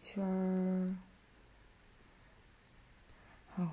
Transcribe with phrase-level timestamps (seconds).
[0.00, 0.96] 圈儿。
[3.54, 3.70] 好，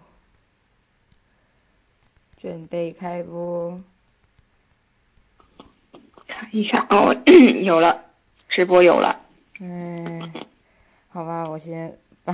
[2.37, 3.81] 准备开播。
[6.27, 7.15] 看一下哦，
[7.63, 8.05] 有了，
[8.49, 9.21] 直播有了。
[9.59, 10.33] 嗯，
[11.09, 12.33] 好吧，我先把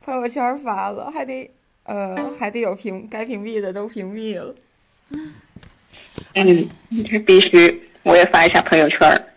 [0.00, 1.50] 朋友圈发了，还得
[1.84, 4.54] 呃还得有屏该屏蔽的都屏蔽了。
[6.34, 9.27] 嗯，这必须，我也发一下朋友圈儿。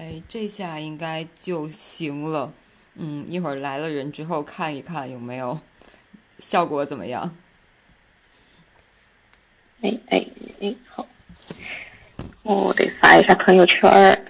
[0.00, 2.54] 哎，这下应该就行了。
[2.94, 5.60] 嗯，一会儿来了人之后看一看有没有
[6.38, 7.36] 效果怎么样。
[9.82, 10.26] 哎哎
[10.62, 11.06] 哎，好，
[12.44, 14.24] 我得发一下朋友圈儿。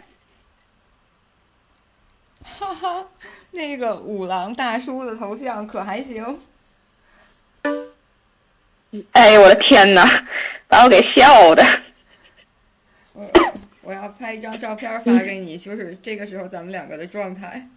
[2.43, 3.07] 哈哈，
[3.53, 6.41] 那个五郎大叔的头像可还行？
[9.13, 10.05] 哎呦我的天哪，
[10.67, 11.65] 把我给笑的。
[13.91, 17.69] 我我要拍一张照片发给你，就是这个时候咱们两个的状态。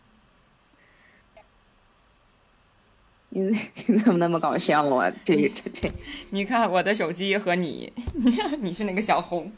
[3.29, 3.45] 你
[3.87, 5.11] 你怎么那么搞笑啊？
[5.25, 5.91] 这这这，
[6.29, 9.51] 你看我的手机和你，你看你是那个小红。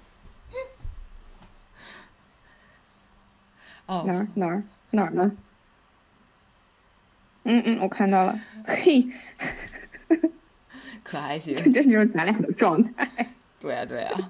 [3.88, 5.36] 哦，哪儿哪儿哪儿呢？
[7.44, 8.40] 嗯嗯，我看到了。
[8.66, 9.10] 嘿，
[11.04, 11.54] 可还行。
[11.54, 13.34] 这这就是咱俩的状态。
[13.60, 14.12] 对呀对呀。
[14.16, 14.24] 我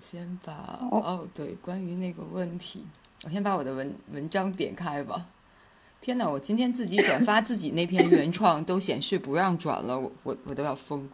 [0.00, 0.52] 先把
[0.90, 2.86] 哦对，关于那个问题，
[3.24, 5.26] 我先把我的文文章点开吧。
[6.00, 6.26] 天哪！
[6.26, 11.06] 我今天自己转发自己那篇原创都显示不让转了，我我我都要疯。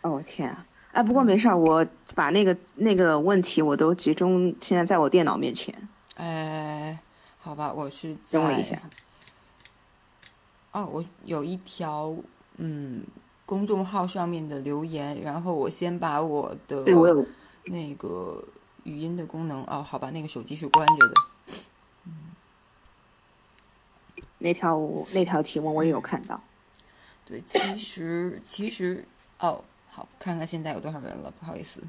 [0.00, 0.66] 哦天啊！
[0.90, 5.88] 哎，不过没事儿，我把那个那个问题我都集中现在在我电脑面前。
[6.16, 6.98] 哎，
[7.38, 8.76] 好吧，我是等我一下。
[10.72, 12.12] 哦，我有一条
[12.56, 13.04] 嗯
[13.46, 16.84] 公众号上面的留言，然后我先把我的
[17.66, 18.44] 那个
[18.82, 21.14] 语音的功能哦，好吧，那个手机是关着的。
[24.38, 24.78] 那条
[25.12, 26.38] 那条提问我也有看到，
[27.24, 29.06] 对，其实其实
[29.38, 31.80] 哦，好，看看现在有多少人了，不好意思，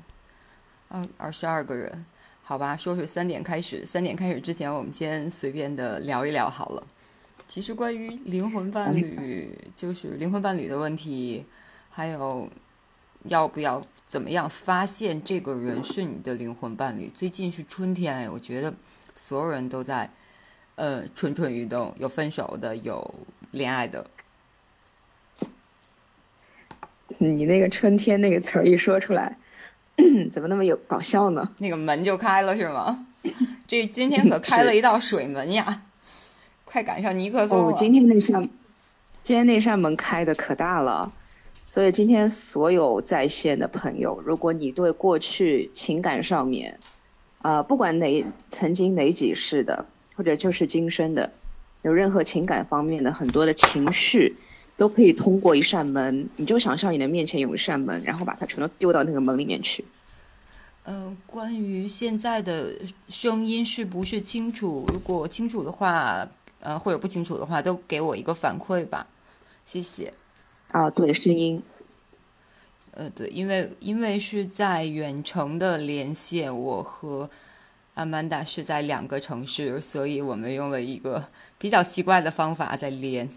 [0.88, 2.06] 二二十二个人，
[2.44, 6.88] 好吧，说是三点开始，三点开始之前，我们先随便的聊一聊好了。
[7.48, 11.46] 其实关于灵魂伴侣，就是灵魂伴侣的问题，
[11.90, 12.50] 还有
[13.24, 17.10] 要不要怎么样发现这个人是你的灵魂伴侣？
[17.10, 18.74] 最近是春天，我觉得
[19.16, 20.10] 所有人都在。
[20.76, 23.16] 呃，蠢蠢欲动，有分手的，有
[23.50, 24.06] 恋爱的。
[27.18, 29.40] 你那个“春天”那个词儿一说出来，
[30.32, 31.50] 怎么那么有搞笑呢？
[31.58, 33.08] 那个门就开了是吗？
[33.68, 35.82] 这今天可开了一道水门呀！
[36.78, 37.74] 快赶上尼克松了。
[37.74, 38.40] 今天那扇，
[39.24, 41.12] 今天那扇门开的可大了，
[41.68, 46.80] 所以今天所有在线的朋友，如果你对过去情感上面，
[47.42, 49.86] 啊，不管哪曾经哪几世的。
[50.16, 51.32] 或者就是今生的，
[51.84, 54.36] 有任何情感方面的很多的情绪，
[54.76, 59.86] 都可以通过一扇门，你就想象你的面前有一扇门，然后把它全都丢到那个门里面去。
[60.86, 62.72] 嗯，关于现在的
[63.10, 64.88] 声音是不是清楚？
[64.92, 66.28] 如果清楚的话，
[66.60, 69.08] 呃，或者不清楚的话，都给我一个反馈吧，
[69.66, 70.14] 谢谢。
[70.72, 71.62] 啊，对，声音。
[72.92, 77.30] 呃，对，因为因为是在远程的连线，我和。
[77.98, 83.28] 阿曼达是在两个城市，所以我们用了一个比较奇怪的方法在连。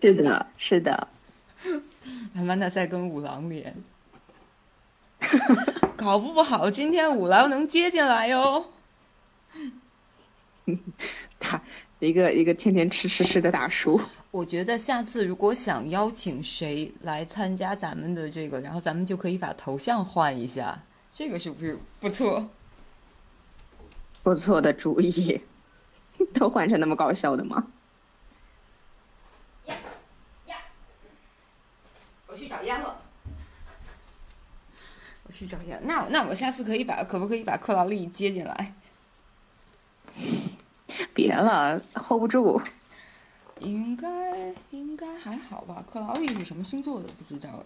[0.00, 1.08] 是的，是的。
[2.36, 3.74] 阿曼达在跟五郎连，
[5.96, 8.66] 搞不好今天五郎能接进来哟。
[11.40, 11.60] 他
[12.06, 14.00] 一个一个天天吃吃吃的大叔。
[14.32, 20.82] 我觉得下次如果想邀请谁来参加咱们的这个，然后咱们就可以把头像换一下，
[21.14, 22.50] 这个是不是不错？
[24.24, 25.40] 不错的主意，
[26.34, 27.68] 都换成那么搞笑的吗？
[29.66, 29.74] 呀
[30.46, 30.56] 呀！
[32.26, 33.00] 我去找烟了。
[35.24, 35.80] 我去找烟。
[35.84, 38.74] 那那我下次可以把可不可以把克劳利接进来？
[41.14, 42.60] 别了，hold 不住。
[43.60, 44.08] 应该
[44.70, 45.84] 应该还好吧？
[45.92, 47.08] 克劳利是什么星座的？
[47.16, 47.62] 不知道。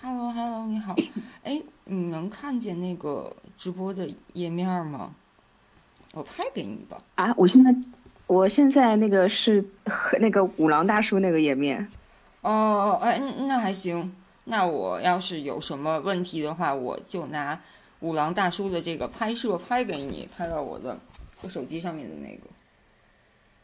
[0.00, 0.96] Hello Hello，你好。
[1.44, 5.14] 哎，你能看见那个直播的页面吗？
[6.14, 6.96] 我拍给你吧。
[7.14, 7.74] 啊，我现在，
[8.26, 11.86] 我现在那个是和那个五郎大叔那个页面。
[12.40, 14.14] 哦，哎，那还行。
[14.44, 17.60] 那我要是有什么问题的话，我就拿
[18.00, 20.98] 五郎大叔的这个拍摄拍给你，拍到我的
[21.42, 22.42] 我手机上面的那个，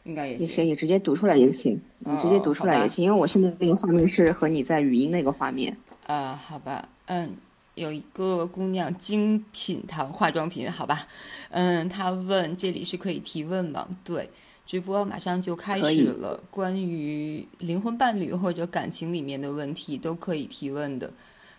[0.03, 0.47] 应该也行。
[0.47, 5.75] 也行，你直接读出来也行，你直接读出来也行，因为我现在那个画面是和你在语音那个画面。
[6.05, 7.35] 啊，好吧，嗯，
[7.75, 11.07] 有一个姑娘精品堂化妆品，好吧，
[11.51, 13.87] 嗯，她问这里是可以提问吗？
[14.03, 14.29] 对，
[14.65, 21.13] 直播马上就开始了，关于灵魂伴侣或者感情里面的问题都可以提问的。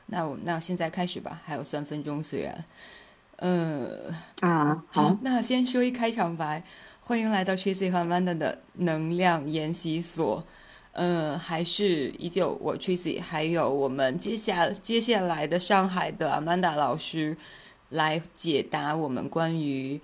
[0.06, 2.64] 那我那现在开始吧，还有三分钟，虽然，
[3.40, 6.62] 嗯啊， 好，那先说一开场白，
[7.00, 10.44] 欢迎来到 Tracy 和 Amanda 的能量研习所。
[10.92, 17.36] 嗯，还是依旧我 Tracy，还有我们接下接下来的上海的 Amanda 老师
[17.90, 20.00] 来解答我们关于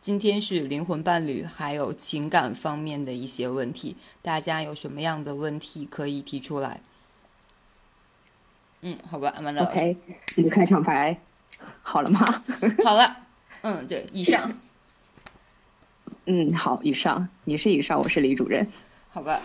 [0.00, 3.96] 今天是灵魂伴侣还有情感方面的一些问题。
[4.22, 6.80] 大家有什么样的问题可以提出来？
[8.80, 9.62] 嗯，好吧，Amanda。
[9.62, 9.98] OK，
[10.38, 11.20] 你的开场白
[11.82, 12.42] 好了吗？
[12.84, 13.16] 好了。
[13.62, 14.52] 嗯，对，以上。
[16.26, 17.28] 嗯，好，以上。
[17.44, 18.66] 你是以上，我是李主任。
[19.10, 19.40] 好吧。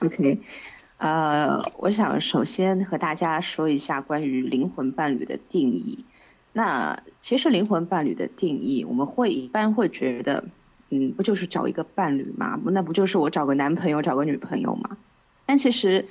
[0.00, 0.38] OK，
[0.98, 6.04] 呃，我想首先和大家说一下关于灵魂伴侣的定义。
[6.52, 10.44] 那其实灵魂伴侣的定义，我们会一般会觉得，
[10.90, 12.60] 嗯，不就是找一个伴侣吗？
[12.66, 14.96] 那不就是我找个男朋友、找个女朋友吗？
[15.46, 16.06] 但其实，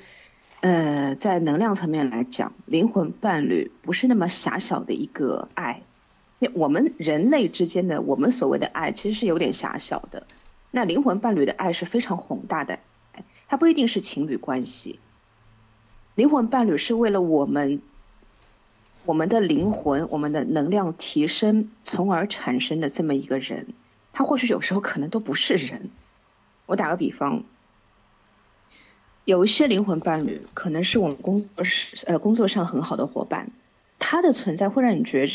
[0.62, 5.84] 呃，在能量层面来讲，灵魂伴侣不是那么狭小的一个爱。
[6.54, 10.28] 我们人类之间的我们所谓的爱，其实是有点狭小的。
[10.72, 12.80] 那灵魂伴侣的爱是非常宏大的。
[13.48, 15.00] 它不一定是情侣关系，
[16.16, 17.82] 灵魂伴侣是为了我们，
[19.06, 23.68] 我们的灵魂、我们的能量提升，从而产生的这么一个人。
[24.12, 25.90] 他或许有时候可能都不是人。
[26.66, 27.44] 我打个比方，
[29.28, 31.48] 有一些灵魂伴侣可能是我们工作
[32.06, 33.52] 呃工作上很好的伙伴，
[34.00, 35.34] 他的存在会让你觉得，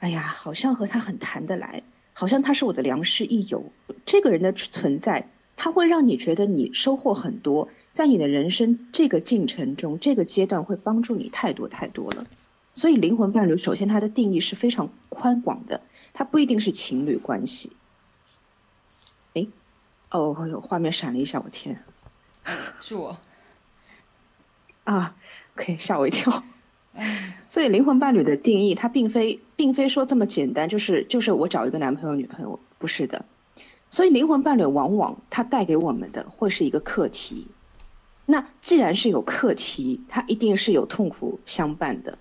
[0.00, 1.84] 哎呀，好像和他很谈得来，
[2.14, 3.70] 好像他是我的良师益友。
[4.04, 5.28] 这个人的存在。
[5.54, 12.26] 他会让你觉得你收获很多，在你的人生这个进程中，这个阶段会帮助你太多太多了。
[12.74, 15.82] 所以灵魂伴侣，首先它的定义是非常宽广的，
[16.14, 17.76] 它不一定是情侣关系。
[19.34, 19.46] 哎，
[20.10, 21.84] 哦，有画面闪了一下，我天，
[22.80, 23.18] 是我
[24.84, 25.14] 啊，
[25.54, 26.42] 可以吓我一跳。
[27.48, 33.24] 所以灵魂伴侣的定义，它并非并非说这么简单，就是就是我找一个男朋友女朋友，不是的。
[33.90, 37.46] 所以灵魂伴侣往往它带给我们的会是一个课题，
[38.26, 42.18] 那既然是有课题，它一定是有痛苦相伴的。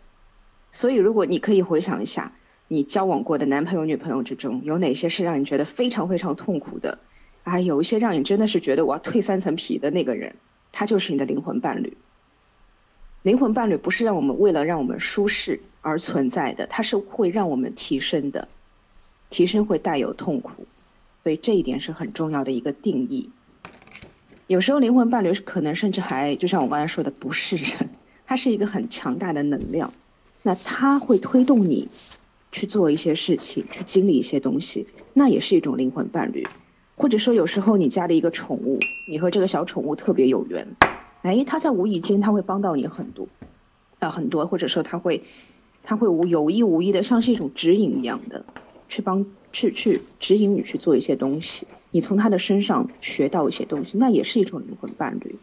[0.72, 2.34] 所以如果你可以回想一下，
[2.68, 7.00] 你交往过的男朋友、女朋友之中，有哪些是让你觉得非常非常痛苦的？
[7.44, 10.36] 啊，有一些让你真的是觉得我要蜕三层皮的那个人，
[10.72, 11.98] 他就是你的灵魂伴侣。
[13.24, 18.48] 灵魂伴侣不是让我们为了让我们舒适而存在的，它是会让我们提升的，
[19.30, 20.66] 提升会带有痛苦。
[21.24, 23.30] 所以这一点是很重要的一个定义。
[24.48, 27.90] 有时候灵魂伴侣可能甚至还就像我刚才说的，不是人，
[28.26, 29.94] 它是一个很强大的能量。
[30.42, 31.90] 那它会推动你
[32.52, 36.48] 去做一些事情，去经历一些东西，那也是一种灵魂伴侣。
[37.02, 40.68] 或者说有时候你家的一个宠物，你和这个小宠物特别有缘，
[41.24, 43.28] 哎，它在无意间它会帮到你很多，
[44.00, 45.24] 啊很多，或者说它会
[45.82, 48.46] 它会无有意无意的像是一种指引一样的
[48.88, 49.26] 去帮。
[49.54, 55.36] 去去指引你去做一些东西，你从他的身上学到一些东西，那也是一种灵魂伴侣。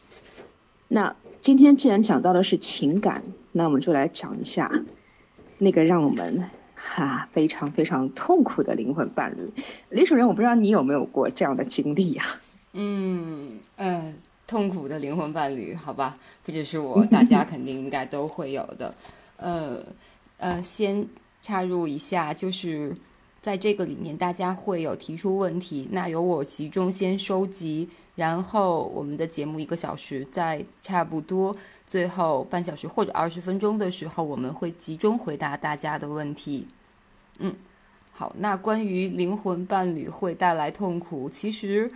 [0.88, 3.22] 那今天既然讲到的是情感，
[3.52, 4.82] 那我们就来讲一下
[5.58, 6.44] 那个让我们
[6.80, 9.50] 哈非常非常痛苦的灵魂伴侣。
[9.90, 12.24] 李主任，我不知道你有没有过这样的经历呀？
[12.72, 14.14] 嗯嗯，
[14.46, 18.94] 痛苦的灵魂伴侣，好吧，不只是我， 大家肯定应该都会有的。
[19.36, 19.82] 呃
[20.36, 21.04] 呃，先
[21.42, 22.96] 插入一下，就是。
[23.40, 31.56] 在这个里面，大家会有提出问题，那由我集中先收集，然后我们的节目一个小时，在差不多
[31.88, 36.68] 最后半小时或者二十分钟的时候，我们会集中回答大家的问题。
[37.38, 37.56] 嗯，
[38.12, 41.90] 好，那关于灵魂伴侣会带来痛苦，其实，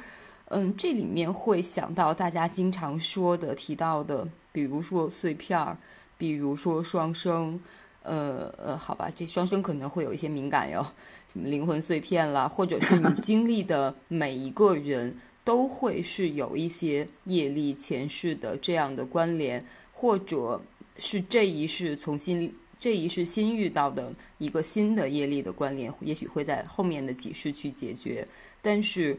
[0.46, 5.76] 嗯，这里面会想到大家经常说的、提到的，比如说碎片儿，
[6.16, 7.60] 比如说双生。
[8.04, 10.84] 呃呃，好吧，这双生可能会有一些敏感哟，
[11.32, 19.64] 什么灵魂碎片啦， 或者是你经历的每一个人都会是有一些业力前世的这样的关联，
[20.02, 20.60] 或者
[20.98, 28.26] 是这一世重新这一世新遇到的一个新的业力的关联，也许会在后面的几世去解决。
[28.60, 29.16] 但是，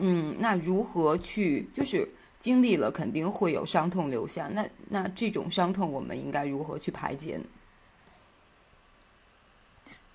[0.00, 2.08] 嗯，那如何去就是
[2.40, 7.38] 经历了肯定会有伤痛留下，那那这种伤痛我们应该如何去排解？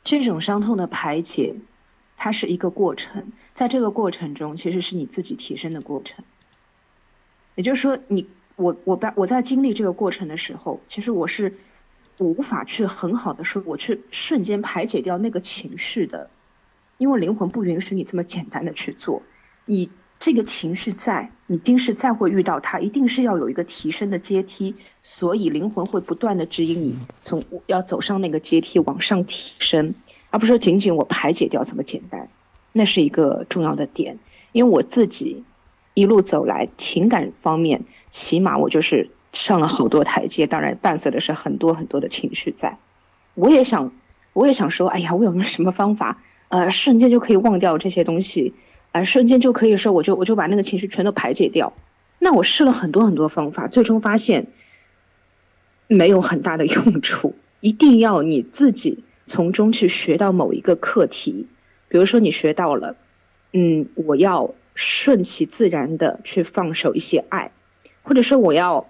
[0.04, 1.54] 这种伤痛的排解，
[2.16, 6.26] 它是一个过程，在这个过程中，其实是你自己提升的过程。
[7.54, 11.54] 也就是说，你我我在我在经历这个过程的时候，其实我是
[12.18, 16.30] 无法去很好的说，我去瞬间排解掉那个情绪的，
[16.98, 19.22] 因为灵魂不允许你这么简单的去做。
[19.66, 24.74] 你这个情绪在，你定是再会遇到它，一定是要有一个提升的阶梯，
[25.04, 29.94] 所以灵魂会不断的指引你从要走上那个阶梯往上提升，
[30.32, 32.30] 而不是说仅仅我排解掉这么简单。
[32.74, 34.18] 那是一个重要的点，
[34.52, 35.44] 因为我自己
[35.94, 39.10] 一路走来，情感方面起码我就是。
[39.34, 42.78] 上了好多台阶，当然伴随的是很多很多的情绪在。
[43.36, 43.92] 我也想，
[44.34, 48.54] 我也想说，哎呀，我有没有什么方法，呃，瞬间就可以忘掉这些东西，
[48.94, 51.74] 呃，瞬间就可以说，我就我就把那个情绪全都排解掉。
[52.18, 54.48] 那我试了很多很多方法，最终发现
[55.88, 57.36] 没有很大的用处。
[57.60, 61.48] 一定要你自己从中去学到某一个课题，
[61.90, 62.96] 比如说你学到了，
[63.52, 67.52] 嗯，我要顺其自然的去放手一些爱，
[68.08, 68.88] 或者说我要。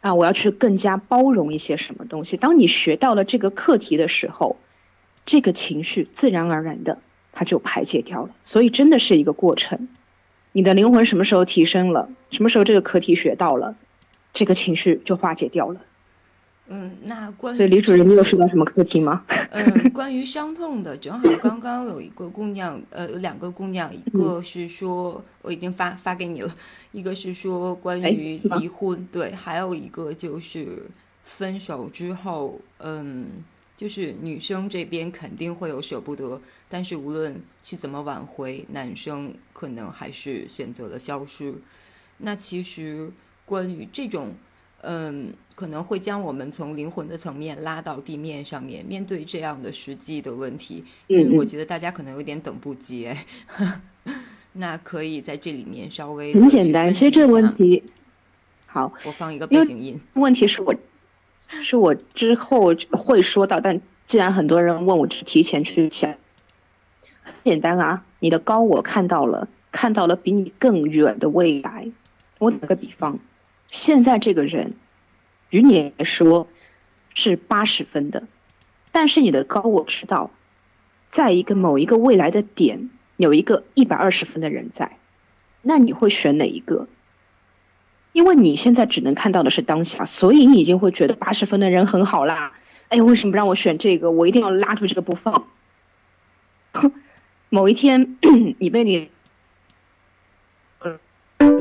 [0.00, 2.36] 啊，我要去更加包容一些什么东西。
[2.36, 4.56] 当你学到了这个课题的时候，
[5.24, 6.98] 这个情绪自然而然的
[7.30, 8.30] 它就排解掉了。
[8.42, 9.88] 所以真的是一个过程。
[10.50, 13.76] 你的灵魂什么时候提升了，什么时候这个课题学到了，
[14.32, 15.80] 这个情绪就化解掉了。
[16.68, 19.24] 嗯，那关所以李主任，你有收到什么课题吗？
[19.50, 26.54] 嗯，关于伤痛的，正好刚刚有一个姑娘，呃，有两个姑娘，一个是说我已经发发给你了，
[26.92, 30.86] 一个是说关于离婚，对，还有一个就是
[31.24, 33.26] 分手之后，嗯，
[33.76, 36.40] 就是女生这边肯定会有舍不得，
[36.70, 41.54] 但是无论去怎么挽回，男生可能还是选择了消失。
[42.18, 43.10] 那其实
[43.44, 44.32] 关于这种。
[44.82, 50.84] 嗯，可能会将我们从灵魂的层面拉到地面上面，面对这样的实际的问题。
[51.08, 53.08] 嗯，我觉得大家可能有点等不及。
[54.54, 56.92] 那可以在这里面稍微很简单。
[56.92, 57.82] 其实这个问题，
[58.66, 59.98] 好，我放一个背景音。
[60.14, 60.74] 问题是我
[61.48, 66.14] 是我之后会说到，但既然很多人问我，就提前去想。
[67.22, 71.88] 很简单啊，你的高我看到了，看到了比你更远的未来。
[72.38, 73.18] 我打个比方。
[73.72, 74.74] 现在这个人，
[75.48, 76.46] 与你来说
[77.14, 78.24] 是八十分的，
[78.92, 80.30] 但是你的高我知道，
[81.10, 84.98] 在一个某一个未来的点，有一个一百二十分的人在，
[85.62, 86.86] 那你会选哪一个？
[88.12, 92.52] 因为你现在只能看到的是当下，所以你已经会觉得八十分的人很好啦。
[92.88, 94.10] 哎，为什么不让我选这个？
[94.10, 95.48] 我一定要拉住这个不放。
[97.48, 98.18] 某一天，
[98.60, 99.08] 你被你。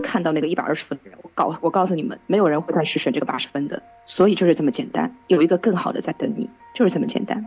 [0.03, 7.45] 看到那个一百二十分的人，告我告诉你们，没有人会再去选这个八十分的，所以就是这么简单，有一个更好的在等你，就是这么简单。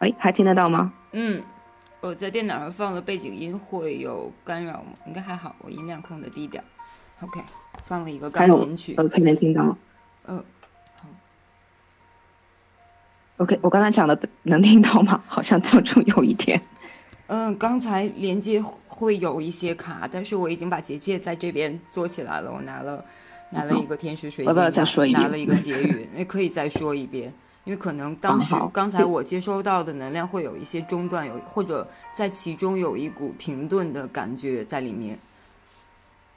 [0.00, 0.92] 哎，还听得到吗？
[1.12, 1.42] 嗯，
[2.00, 4.92] 我在电脑上放了背景音，会有干扰吗？
[5.06, 6.62] 应该还好，我音量控的低点。
[7.20, 7.40] OK，
[7.84, 9.76] 放了一个钢琴曲，呃，可以能听到。
[10.26, 10.44] 嗯，
[11.00, 11.08] 好。
[13.36, 15.22] OK，我刚才讲的能听到吗？
[15.28, 16.60] 好像当中有一点。
[17.28, 22.52] 嗯，刚才连接会有一些卡，但是我已经把结界在这边做起来了。
[22.52, 23.02] 我拿了
[23.50, 27.32] 拿了一个天使水晶，我要再说一遍拿了一个结语，也可以再说一遍，
[27.64, 35.18] 因为可能当时 刚才我接收到的能量会有一些中断，有或者在其中有一股停顿的感觉在里面。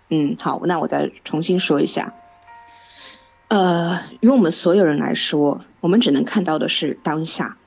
[0.09, 2.13] 嗯，好，那我再重新说一下。
[3.49, 7.57] 呃，于我们所有人来说，我们只能看到的是当下。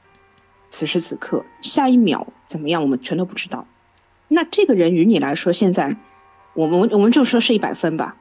[0.70, 2.82] 此时此刻，下一秒怎么样？
[2.82, 3.66] 我们全都不知道。
[4.28, 5.96] 那这个人与你来说，现在
[6.54, 8.16] 我们我们就说是一百分吧。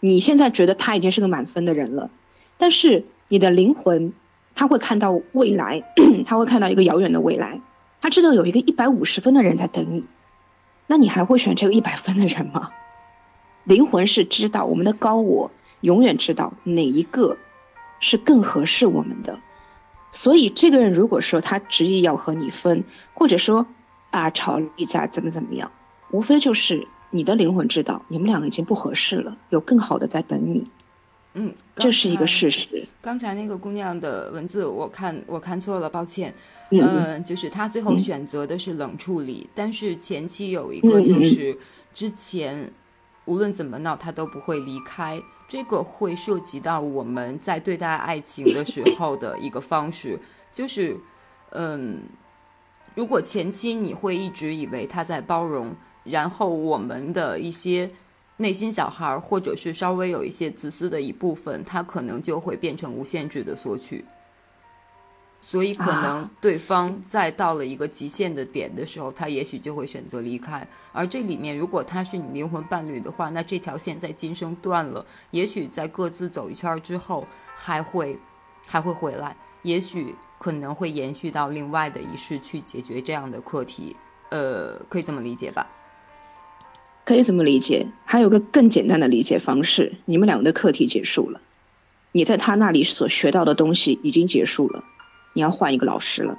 [0.00, 2.10] 你现在觉得他已经是个满分的人了，
[2.56, 4.12] 但是你的灵魂
[4.54, 5.82] 他会看到未来，
[6.26, 7.60] 他会看到一个遥远的未来，
[8.00, 10.04] 他知道有一个一百五十分的人在等你。
[10.86, 12.70] 那你还会选这个一百分的人吗？
[13.64, 17.36] 灵魂是知道，我们的高我永远知道哪一个
[18.00, 19.38] 是更合适我们的。
[20.10, 22.84] 所以，这个人如果说他执意要和你分，
[23.14, 23.66] 或者说
[24.10, 25.70] 啊吵一架怎么怎么样，
[26.10, 30.64] 无非就是你的灵魂知道你们两个已经不合适了，有更好的在等你。
[31.34, 32.86] 嗯，这是一个事实。
[33.02, 36.34] 刚才那个姑娘的文字我看我看错了，抱歉。
[36.70, 41.56] 嗯，就是她最后选择的是冷处理，但是前期有一个就是
[41.94, 42.70] 之前
[43.26, 45.20] 无论怎么闹他都不会离开。
[45.48, 50.20] 这个会涉及到我们在对待爱情的时候的一个方式，
[50.52, 50.94] 就是，
[51.52, 52.02] 嗯，
[52.94, 55.74] 如果前期你会一直以为他在包容，
[56.04, 57.90] 然后我们的一些
[58.36, 64.04] 内心小孩或者是稍微有一些自私的一部分，他可能就会变成无限制的索取。
[65.40, 70.66] 所以可能啊对方在到了一个极限的点的时候，他也许就会选择离开。
[70.92, 78.18] 而这里面，如果他是你灵魂伴侣的话，那这条线在今生断了，也许在各自走一圈之后，还会
[78.66, 83.96] 还会回来，也许可能会延续到另外的一世去解决这样的课题。
[84.30, 85.66] 呃，可以这么理解吧？
[87.04, 87.86] 可以这么理解。
[88.04, 91.40] 还有个更简单的理解方式：你们两个的课题结束了，
[92.12, 94.84] 你在他那里所学到的东西已经结束了，
[95.38, 96.36] 你要换一个老师了。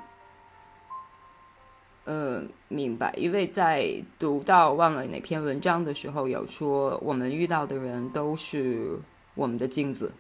[2.04, 9.00] 呃，明白，因为在读到忘了哪篇文章的时候，有说我们遇到的人都是
[9.36, 10.12] 我们的镜子。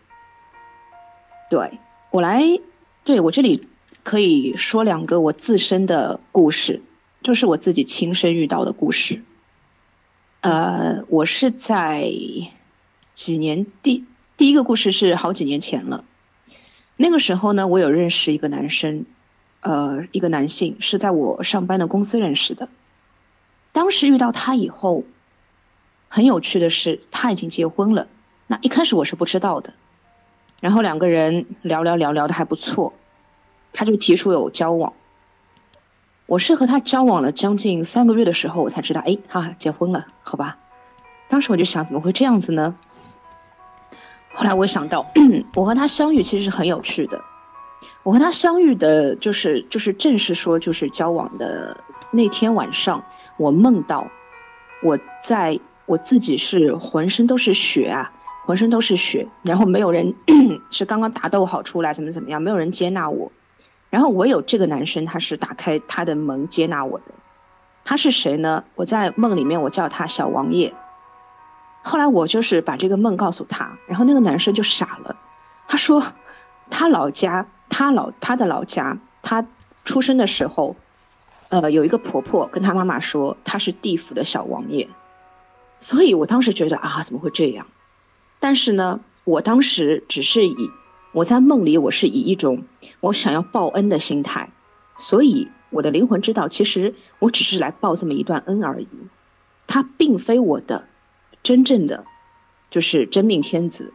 [1.50, 1.78] 对
[2.10, 2.42] 我来，
[3.04, 3.68] 对我这里
[4.06, 6.82] 可以说两个我自身的故事，
[7.22, 9.22] 就是我自己亲身遇到的故事。
[10.40, 12.10] 呃，我是在
[13.14, 14.06] 几年第
[14.38, 16.06] 第一个故事是好几年前了，
[17.02, 19.06] 那个时候呢，我有认识一个男生，
[19.62, 22.68] 呃，一个男性是在我上班的公司认识的。
[23.72, 25.06] 当时遇到他以后，
[26.10, 28.08] 很有趣的是他已经结婚了，
[28.48, 29.72] 那一开始我是不知道的。
[30.60, 32.92] 然后两个人聊聊聊聊的还不错，
[33.72, 34.92] 他就提出有交往。
[36.26, 40.58] 我是和他交往了将近三个月的时候，我才知道，哎，他结婚了，好吧。
[41.30, 42.76] 当时我就想，怎么会这样子呢？
[44.40, 45.06] 后来我想到，
[45.54, 47.22] 我和他相遇其实是很有趣的。
[48.04, 51.76] 我和他相遇的就是就是正式说就是交往的
[52.10, 53.04] 那天晚上，
[53.36, 54.08] 我梦到
[54.82, 58.14] 我在我自己是浑身都是血啊。
[58.46, 60.16] 浑身都是血，然后没有人
[60.72, 63.32] 是刚刚打斗好出来，怎么怎么样，没有人接纳我，
[63.92, 67.14] 然后我有这个男生他是打开他的门接纳我的，
[67.86, 68.64] 他是谁呢？
[68.74, 70.74] 我在梦里面我叫他小王爷，
[71.90, 75.16] 后来我就是把这个梦告诉他，然后那个男生就傻了，
[75.68, 76.14] 他说
[76.70, 79.48] 他老家他老他的老家他
[79.86, 80.76] 出生的时候，
[81.50, 84.88] 呃有一个婆婆跟他妈妈说他是地府的小王爷，
[85.80, 87.66] 所以我当时觉得啊怎么会这样？
[88.40, 90.70] 但是呢，我当时只是以
[91.12, 92.66] 我在梦里，我是以一种
[93.00, 94.52] 我想要报恩的心态，
[94.96, 98.88] 所以我的灵魂知道，其实我只是来报这么一段恩而已，
[99.66, 100.84] 他并非我的
[101.44, 102.06] 真正的
[102.70, 103.94] 就是真命天子，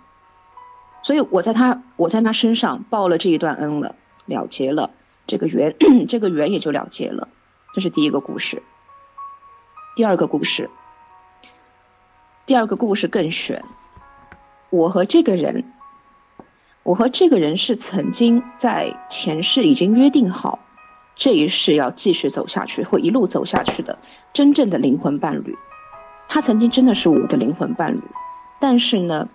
[1.03, 3.95] 所以我在他我在他身上报了这一段恩了，
[4.27, 4.91] 了结了
[5.27, 5.75] 这个缘，
[6.09, 7.29] 这个缘也就了结了，
[7.75, 8.63] 这是第一个故事。
[9.97, 10.71] 第二个故事，
[12.47, 13.65] 第二个故事更悬。
[14.71, 15.65] 我和这个人，
[16.83, 20.59] 我和这个人是曾经在前世已经约定好，
[21.15, 23.99] 这一世要继续走下去，会一路走下去的
[24.33, 25.57] 真正的灵魂伴侣。
[26.35, 28.03] 他曾经真的是我的灵魂伴侣，
[28.59, 29.29] 但是呢，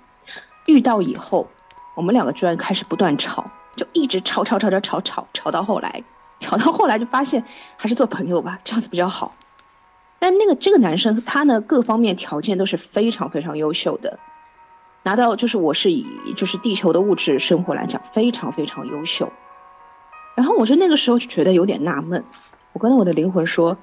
[0.66, 1.48] 遇到以后，
[1.96, 3.46] 我们两个居然开始不断吵，
[3.78, 6.04] 就一直吵吵吵吵吵吵吵到后来，
[6.42, 7.46] 吵到后来就发现
[7.78, 9.34] 还是做朋友吧，这样子比较好。
[10.20, 14.20] 但那个这个男生他呢，各方面条件都是非常非常优秀的。
[15.04, 19.32] 拿到就是我是以就是地球的物质生活来讲非常非常优秀，
[20.36, 22.26] 然后我就那个时候就觉得有点纳闷，
[22.74, 23.78] 我跟我的灵魂说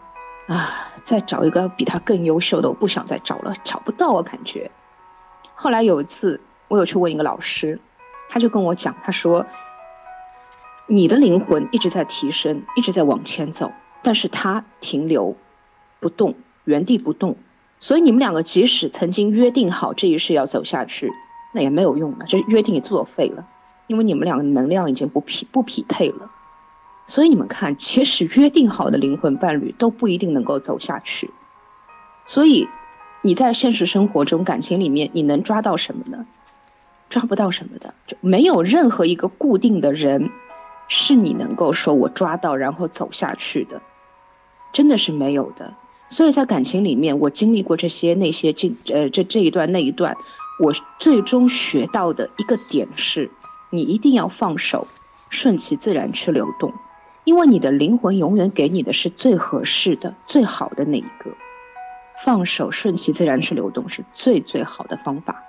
[0.46, 4.70] 啊，再找一个比他更优秀的，我不想再找了，找不到我感觉。
[5.54, 7.80] 后来有一次我有去问一个老师，
[8.28, 9.46] 他就跟我讲，他说
[10.86, 15.36] 你的灵魂一直在提升，一直在往前走，但是他停留
[15.98, 17.36] 不动，原地不动。
[17.80, 21.12] 所以你们两个即使曾经约定好这一世要走下去，
[21.52, 23.46] 那也没有用了，这约定也作废了，
[23.88, 26.30] 因为你们两个能量已经不匹不匹配了。
[27.06, 31.30] 所以你们看，其实约定好的灵魂伴侣都不一定能够走下去。
[32.24, 32.68] 所以
[33.22, 36.26] 你在现实生活中感情里面，你能抓到什么呢？
[37.08, 40.30] 抓不到什么的，就没有任何一个固定的人
[40.88, 43.80] 是你能够说我抓到然后走下去的，
[44.72, 45.72] 真的是没有的。
[46.08, 50.16] 所以在感情里面，我经历过这些那些这呃这这一段那一段，
[50.60, 53.30] 我最终学到的一个点是，
[53.70, 54.88] 你一定要放手，
[55.30, 56.72] 顺其自然去流动，
[57.26, 61.32] 因为你的灵魂永远给你的是最合适的、最好的那一个。
[62.24, 65.42] 放手，顺其自然去流动是最最好的方法。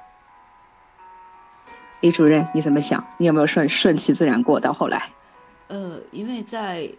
[2.01, 3.05] 李主任，你怎么想？
[3.17, 5.11] 你有没有顺顺其自然过到后来？
[5.67, 6.89] 呃，因为在。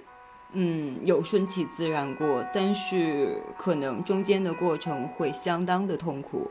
[0.53, 6.51] 嗯，有顺其自然过，但是可能中间的过程会相当的痛苦。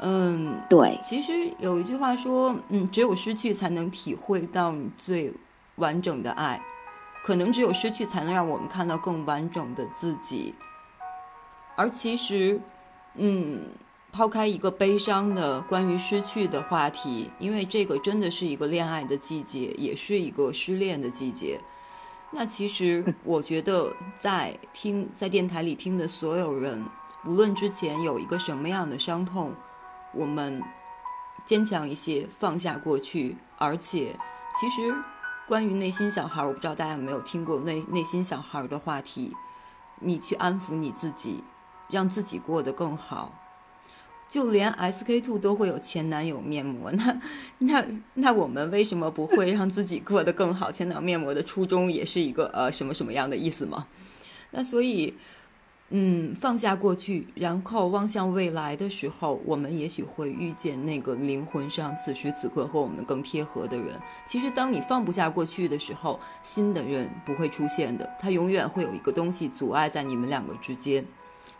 [0.00, 0.98] 嗯，对。
[1.00, 5.32] 其实有一句话说，嗯，只有失去才能体会到你最
[5.76, 6.60] 完整的爱，
[7.24, 10.54] 可能只有失去才能让我们看到更完整的自己。
[11.74, 12.60] 而其实，
[13.14, 13.68] 嗯，
[14.12, 21.58] 抛开一个悲伤的关于失去的话题，因为这个真的是一个恋爱的季节，也是一个失恋的季节。
[22.30, 26.84] 那其实 我觉得，在听在电台里听的所有人，
[27.24, 29.52] 无论之前有一个什么样的伤痛，
[30.12, 30.62] 我们
[31.46, 33.36] 坚强一些，放下过去。
[33.56, 34.14] 而且，
[34.60, 34.94] 其实
[35.46, 39.32] 关于内心小孩，我不知道大家有没有听过内内心小孩的话题。
[40.00, 41.42] 你去安抚你自己，
[41.88, 43.32] 让自己过得更好。
[44.28, 47.20] 就连 SK two 都会有前男友面膜， 那
[47.58, 50.72] 那那我们为什么不会 让自己过得更好？
[50.72, 53.86] 前男友面膜的初衷也是一个呃什么什么样的意思吗？
[54.50, 55.14] 那所以，
[55.96, 63.96] 嗯，放下过去，然后望向未来的时候，我们也许会遇见那个灵魂上此时此刻和我们更贴合的人。
[64.26, 71.04] 其实，当你放不下过去的时候，新的人不会出现的，他永远会有一个东西阻碍在你们两个之间。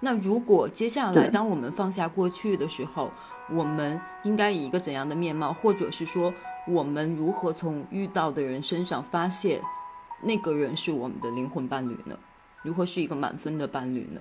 [0.00, 3.12] 那如果接下来，当我们放下过去的时候，
[3.52, 6.34] 我们应该以一个怎样的面貌，或者是说，
[6.66, 9.60] 我们如何从遇到的人身上发现
[10.20, 12.18] 那个人是我们的灵魂伴侣呢？
[12.64, 14.20] 如何是一个满分的伴侣呢？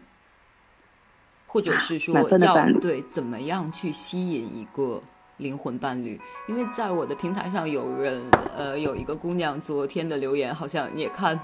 [1.47, 5.01] 或者是说，要对怎么样去吸引一个
[5.38, 6.19] 灵魂伴侣？
[6.47, 8.21] 因为在我的平台上，有人
[8.58, 11.39] 呃，有一个姑娘昨天的留言，好像你也看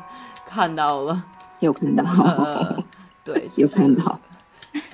[0.47, 1.23] 看到了，
[1.59, 2.83] 有看到，呃，
[3.23, 4.19] 对， 有看到。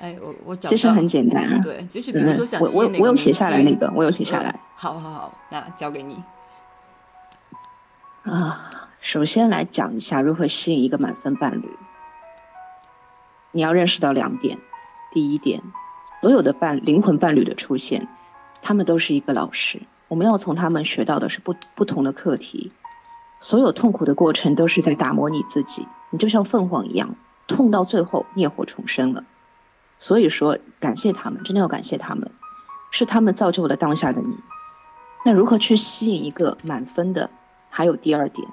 [0.00, 4.54] 哎，我我找其实很简单，对，就是比如说想我我我有写下来那个，我有写下来。
[4.74, 6.22] 好好好，那交给你。
[8.24, 11.70] 啊，首先来讲一下如何吸引一个满分伴侣。
[13.56, 14.58] 你要认识到两点，
[15.10, 15.62] 第一点，
[16.20, 18.06] 所有的伴灵魂伴侣的出现，
[18.60, 22.70] 他们都是一个老师，我们要从他们学到的是不不同的课题。
[23.40, 27.16] 所有痛苦的过程都是在打磨你自己，你就像凤凰一样，
[27.46, 29.24] 痛到最后灭火重生了。
[29.96, 32.30] 所以说，感谢他们，真的要感谢他们，
[32.90, 34.36] 是他们造就了当下的你。
[35.24, 37.30] 那如何去吸引一个满分的？
[37.70, 38.46] 还有第二点，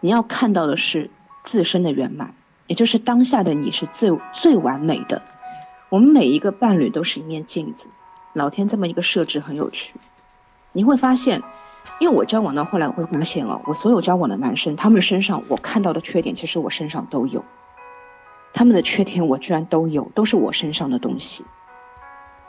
[0.00, 1.10] 你要看到的是
[1.42, 2.34] 自身的圆满，
[2.66, 5.22] 也就是当下的你是最最完美的。
[5.88, 7.88] 我们每一个伴侣都是一面镜子，
[8.32, 9.94] 老天这么一个设置很有趣。
[10.72, 11.42] 你会发现，
[11.98, 17.44] 因为我交往到后来，我会发现哦，我所有交往的男生，他们身上我看到的缺点，其实我身上都有。
[18.54, 21.44] 他们的缺点我居然都有，都是我身上的东西。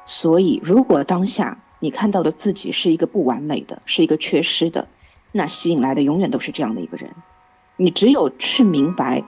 [0.06, 4.88] 所以，如果当下你看到的自己是一个不完美的，是一个缺失的，
[5.32, 7.12] 那吸引来的永远都是这样的一个人。
[7.76, 9.23] 你只有去明白，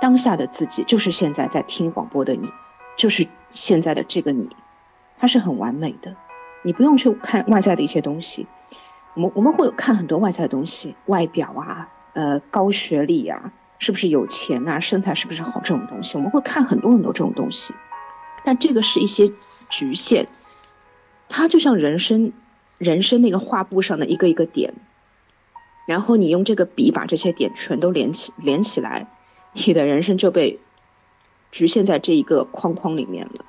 [0.00, 2.48] 当下的自己就是现在在听广播的你，
[2.96, 4.48] 就是现在的这个你，
[5.18, 6.16] 它是很完美的。
[6.62, 8.46] 你不用去看外在的一些东西，
[9.14, 13.52] 我们我们会有看很多外在的东西，外表啊，呃，高学历啊。
[13.80, 14.80] 是不是有钱啊？
[14.80, 15.60] 身材是不是好？
[15.60, 17.72] 这种东西我们会看很多很多这种东西，
[18.44, 19.30] 但这个是一些
[19.68, 20.26] 局限，
[21.28, 22.32] 它就像人生，
[22.76, 24.74] 人生那个画布上的一个一个点，
[25.86, 29.06] 然后你用这个笔把这些点全都连起连起来，
[29.66, 30.58] 你的人生就被
[31.50, 33.44] 局限在这一个框框里面了。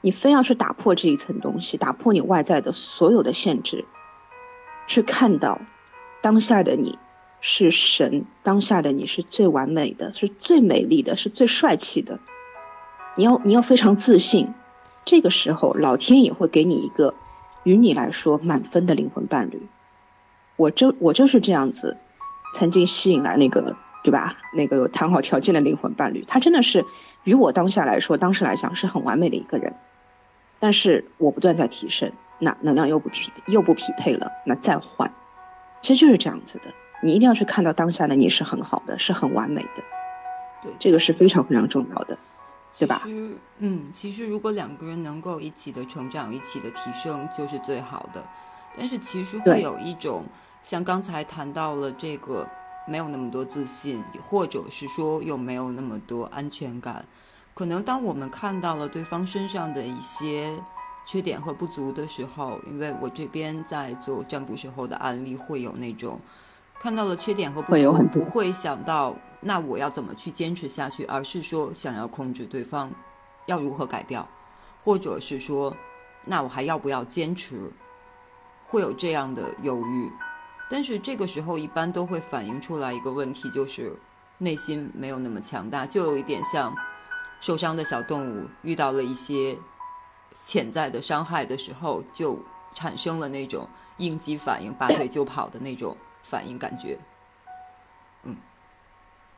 [0.00, 3.84] 你非要去打破这一层东西，打破你外在的所有的限制，
[4.86, 5.60] 去看到
[6.22, 6.98] 当下的你。
[7.42, 12.18] 是神当下的你是最完美的，是最美丽的，是最帅气的。
[13.16, 14.52] 你要你要非常自信，
[15.06, 17.14] 这个时候老天也会给你一个
[17.62, 19.62] 与你来说满分的灵魂伴侣。
[20.56, 21.96] 我就我就是这样子，
[22.52, 24.36] 曾经吸引来那个对吧？
[24.52, 26.84] 那个有谈好条件的灵魂伴侣，他真的是
[27.24, 29.74] 与我当下来说，当时来讲是很完美的一个人。
[30.58, 35.10] 但是我不断在提升，那能量又不匹又不匹配了，那再换，
[35.80, 36.64] 其实就是这样子的。
[37.02, 39.82] 你一定要去看到当下的你是很好的，是很完美的，
[40.62, 42.18] 对，这个是非常非常重要的，
[42.78, 43.00] 对吧？
[43.04, 48.22] 其实，嗯，其实如果两个人能够一起的成长，一起的提升，就是最好的。
[48.76, 50.24] 但是其实会有一种，
[50.62, 52.46] 像刚才谈到了这个，
[52.86, 57.04] 没有那么多自信，或者是说又没有那么多安全感。
[57.54, 60.58] 可能当我们看到了对方身上的一些
[61.06, 66.18] 缺点和不足的时候，因为我这边在做占卜时候的案例，会有那种。
[66.78, 72.90] 看到了缺点和不足，不会想到那我要怎么去坚持下去，而是说想要控制对方，
[73.44, 74.26] 要如何改掉，
[74.82, 75.76] 或者是说，
[76.24, 77.70] 那我还要不要坚持，
[78.64, 80.10] 会有这样的犹豫。
[80.70, 83.92] 但是这个时候一般都会反映出来一个问题，就是
[84.38, 86.74] 内心没有那么强大，就有一点像
[87.40, 89.58] 受伤的小动物遇到了一些
[90.32, 92.38] 潜在的伤害的时候，就
[92.74, 95.96] 产生了那种应激反应，拔腿就跑的那种。
[96.22, 96.98] 反应感觉，
[98.24, 98.36] 嗯，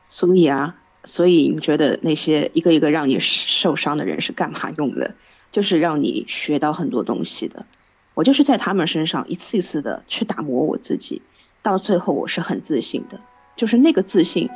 [0.09, 5.15] 所以啊，所以你觉得那些一个一个让你受伤的人是干嘛用的？
[5.53, 7.65] 就是让你学到很多东西的。
[8.13, 11.21] 我就是在他们身上一次一次的去打磨我自己，
[11.61, 13.19] 到最后我是很自信的。
[13.55, 14.49] 就是那个自信，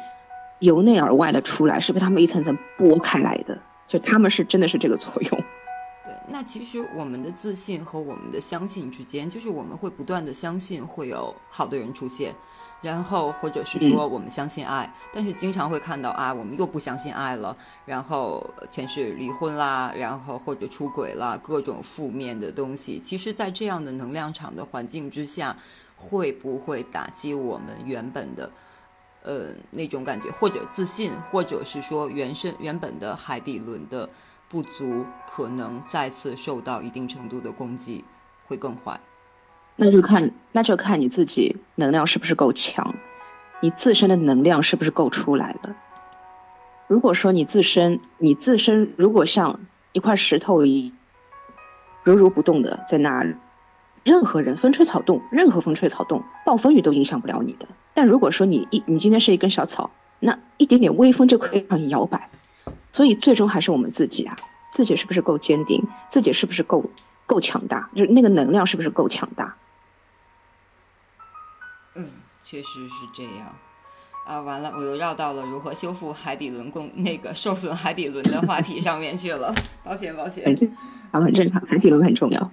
[0.59, 5.31] 由内而外的出来，是被他们一层层剥开来的，就他们是真的是这个作用。
[6.03, 12.33] 对，那其实我们的自信和我们的相信之间，就是我们会不断的相信会有好的人出现，
[12.81, 22.99] 然后或者是说我们相信爱，但是经常会看到啊，我们又不相信爱了，然后全是离婚啦，然后或者出轨啦，各种负面的东西。
[22.99, 25.55] 其实，在这样的能量场的环境之下，
[25.95, 28.49] 会不会打击我们原本的？
[29.23, 34.07] 呃，那种感觉，或者自信，或者是说原生原本的海底轮的
[34.47, 38.05] 不足，可能再次受到一定程度的攻击，
[38.47, 38.97] 会更坏。
[39.79, 42.95] 那就看，那就看你自己能量是不是够强，
[43.61, 45.75] 你自身的能量是不是够出来了。
[46.87, 49.59] 如果说你自身，你自身如果像
[49.91, 50.93] 一块石头一
[52.03, 53.23] 如如不动的在那，
[54.03, 57.67] 任何人风吹草动，任何风吹草动，暴风雨都影响不了你的。
[57.93, 62.29] 但如果说你一你今天是一根小草，那一点点微风就可以让你摇摆，
[62.93, 64.37] 所以最终还是我们自己啊，
[64.73, 66.89] 自己是不是够坚定，自己是不是够
[67.27, 69.55] 够强大，就是那个能量是不是够强大？
[71.97, 72.09] 嗯，
[72.43, 73.53] 确实是这样。
[74.25, 80.45] 啊，完了，我又绕到了如何修复海底轮供那个受损海底轮的话题上面去了，抱歉抱歉。
[81.11, 82.51] 啊，很正常，海底轮很重要。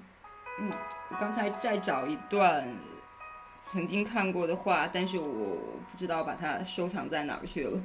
[0.61, 0.71] 嗯，
[1.11, 2.69] 我刚才在找一段。
[3.71, 5.57] 曾经看过的话，但是我
[5.91, 7.81] 不知道把它收藏在哪儿去了。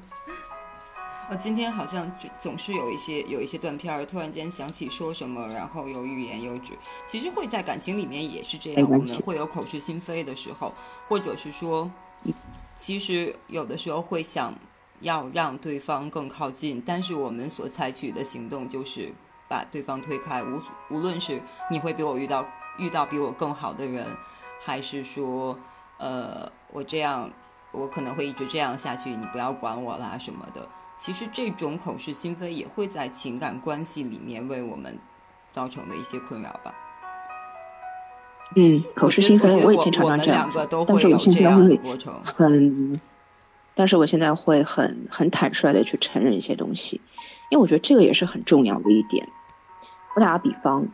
[1.29, 6.73] 我今天好像就总是有一些有一些断片儿，突然间想起说什么，然后有欲言又止。
[7.05, 10.73] 其实会在感情里面也是这样，我们会有口是心非的时候，
[11.07, 11.89] 或者是说，
[12.75, 14.51] 其实有的时候会想
[15.01, 19.13] 要让对方更靠近，但是我们所采取的行动就是
[19.47, 20.43] 把对方推开。
[20.43, 21.39] 无无论是
[21.69, 22.43] 你会比我遇到
[22.79, 24.07] 遇到比我更好的人，
[24.63, 25.57] 还是说。
[25.99, 27.29] 呃，我这样，
[27.73, 30.65] 我可能会一直这样下去，你不要管我啦什么的。
[30.99, 34.97] 其实这种口是心非也会在情感关系里面为我们
[35.49, 36.75] 造成的一些困扰吧。
[38.55, 41.79] 嗯，口是心非我也经常这样子，但是我现在会
[42.25, 42.99] 很，
[43.75, 46.99] 但是我现在会很很坦率的去承认一些东西，
[47.49, 49.29] 因为我觉得这个也是很重要的一点。
[50.15, 50.87] 我打个比方，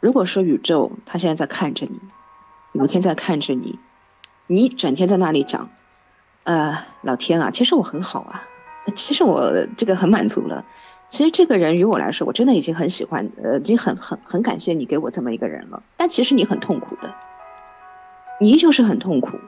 [0.00, 2.00] 如果说宇宙它现在在看着你，
[2.72, 3.78] 有一天在看着你。
[4.46, 5.68] 你整天在那里讲，
[6.44, 8.44] 呃，老天啊，其实我很好啊，
[8.96, 10.64] 其实我这个很满足了。
[11.10, 15.82] 其实这个人于我来说，我真的已经很喜欢，呃，已经很很很感谢你给我这么一个人了。
[15.96, 17.14] 但其实你很痛苦的，
[18.40, 19.38] 你依旧是很痛苦，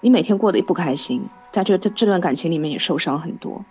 [0.00, 3.64] 你每天过得也不开心，在这这这段感情里面也受伤很多。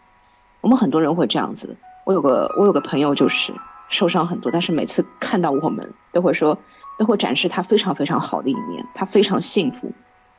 [0.62, 1.75] 我们很多人会这样子。
[2.06, 3.53] 我有个我有个朋友就是
[3.89, 6.58] 受伤很多，但是每次看到我们都会说，
[6.97, 9.91] 都会展示他非常非常好的一面，他非常幸福。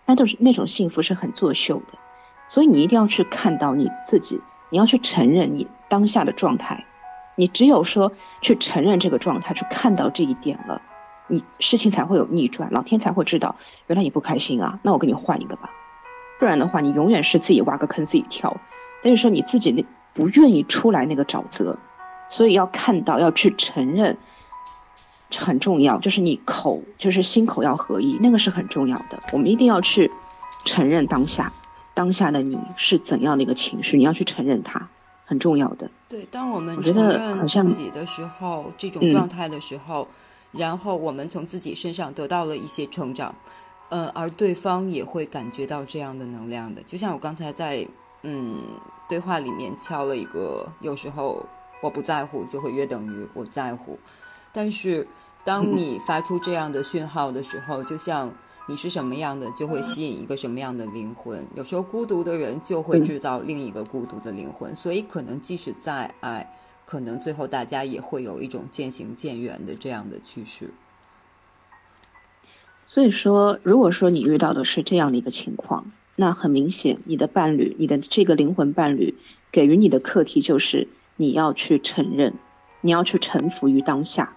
[0.07, 1.99] 那都是那种幸福是很作秀的，
[2.49, 6.85] 所以你一定要去看到你自己，你要去承认你当下的状态，
[7.37, 10.83] 你只有说去承认这个状态，去看到这一点了，
[11.27, 15.71] 你事情才会有逆转，老天才会知道原来你不开心啊，那我给你换一个吧，
[16.39, 18.57] 不然的话你永远是自己挖个坑自己跳，
[19.03, 21.79] 但是说你自己那不愿意出来那个沼泽，
[22.29, 24.17] 所以要看到要去承认。
[25.37, 29.21] 很重要，就是你口就是心口要合一，那个是很重要的。
[29.33, 30.13] 我们一定要去
[30.65, 31.51] 承认当下，
[31.95, 34.89] 当下的你是怎样的一个情绪，你要去承认它，
[35.25, 35.91] 很重要的。
[36.09, 40.07] 对，当我们承认自己的时候，这种状态的时候，
[40.53, 43.35] 然后我们从自己身上得到了一些成长，
[43.89, 46.83] 呃，而对方也会感觉到这样的能量的。
[46.83, 47.87] 就像我刚才在
[48.23, 48.61] 嗯
[49.09, 51.47] 对话里面敲了一个，有时候
[51.81, 53.99] 我不在乎就会约等于我在乎，
[54.53, 55.07] 但是。
[55.47, 58.33] 当你发出这样的讯号的时候，就像
[58.67, 61.47] 你是什么样的，就会吸引一个什么样的灵魂。
[61.55, 70.71] 有时候孤独的人就会制造另一个孤独的灵魂，所以可能即使再爱，可能最后大家也会有一种渐行渐远的这样的趋势。
[72.87, 79.15] 所以说，如果说你遇到的是这样的一个情况，那很明显，你的伴侣，你的这个灵魂伴侣
[79.53, 82.35] 给予你的课题就是你要去承认，
[82.81, 84.37] 你要去臣服于当下。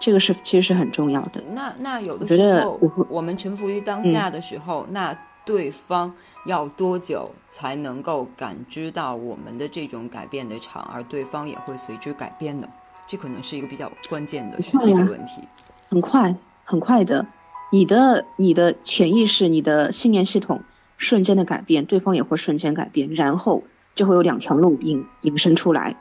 [0.00, 1.42] 这个是其实是很重要的。
[1.52, 6.12] 那那有的时候，我们臣服于当下的时候，那对方
[6.46, 12.66] 要多久才能够感知到我们的这种改变的场，而对方也会随之改变呢？
[13.06, 15.42] 这可能是一个比较关键的实际的问题。
[15.88, 16.34] 很快，
[16.64, 17.26] 很快的，
[17.70, 20.62] 你的你的潜意识、你的信念系统
[20.96, 25.96] 瞬间的改变，对方也会瞬间改变，然后就会有两条路引引申出来。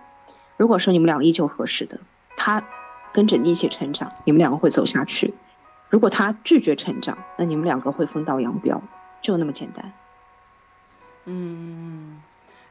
[0.56, 2.00] 如果说你们俩依旧合适的，
[2.38, 2.64] 他。
[3.14, 5.34] 跟着你一起成长，你们两个会走下去。
[5.90, 8.82] 如果他拒绝成长，那你们两个会分道扬镳，
[9.22, 9.92] 就那么简单。
[11.26, 12.22] 嗯，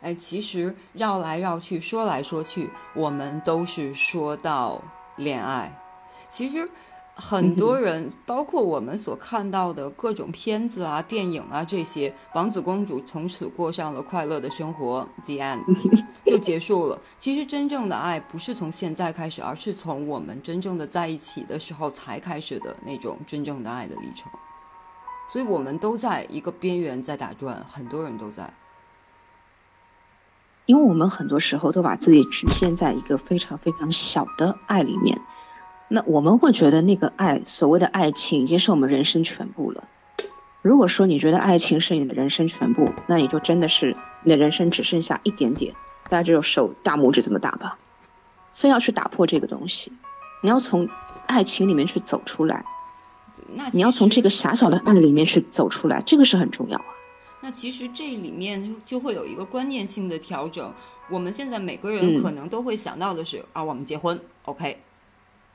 [0.01, 4.81] 哎，其实绕来绕去，说来说去，我们都是说到
[5.16, 5.72] 恋爱。
[6.29, 6.68] 其实
[7.14, 15.61] 很多人，包括我们所看到的各种片子啊、电影啊这些，王子公主从此过上了快乐的生活，the end
[16.29, 16.99] 就结束了。
[17.19, 24.31] 其实真正的爱不是从现在开始，而是从我们真正的在一起的时候才开始的那种真正的爱的历程。
[25.31, 28.53] 所以我们都在一个边缘在打转，很多人都在。
[30.67, 35.19] 因为我们很多时候都把自己局限在一个非常非常小的爱里面，
[35.88, 39.85] 那我们会觉得那个爱，所谓的爱情已经是我们人生全部了。
[40.61, 45.75] 如果说你觉得爱情是你的人生全部，那你就真的是你的人生只剩下一点点，
[46.09, 47.79] 大家只有手大拇指这么大吧。
[48.55, 49.92] 非要去打破这个东西，
[50.42, 50.88] 你要从
[51.27, 52.64] 爱情里面去走出来，
[53.55, 56.87] 那你要从这个狭小的爱里面去走出来，这个是很重要啊。
[57.40, 60.73] 那其实这里面就会有一个观念性的调整。
[61.09, 64.77] 我们现在每个人可能都会想到的是啊，我们结婚，OK，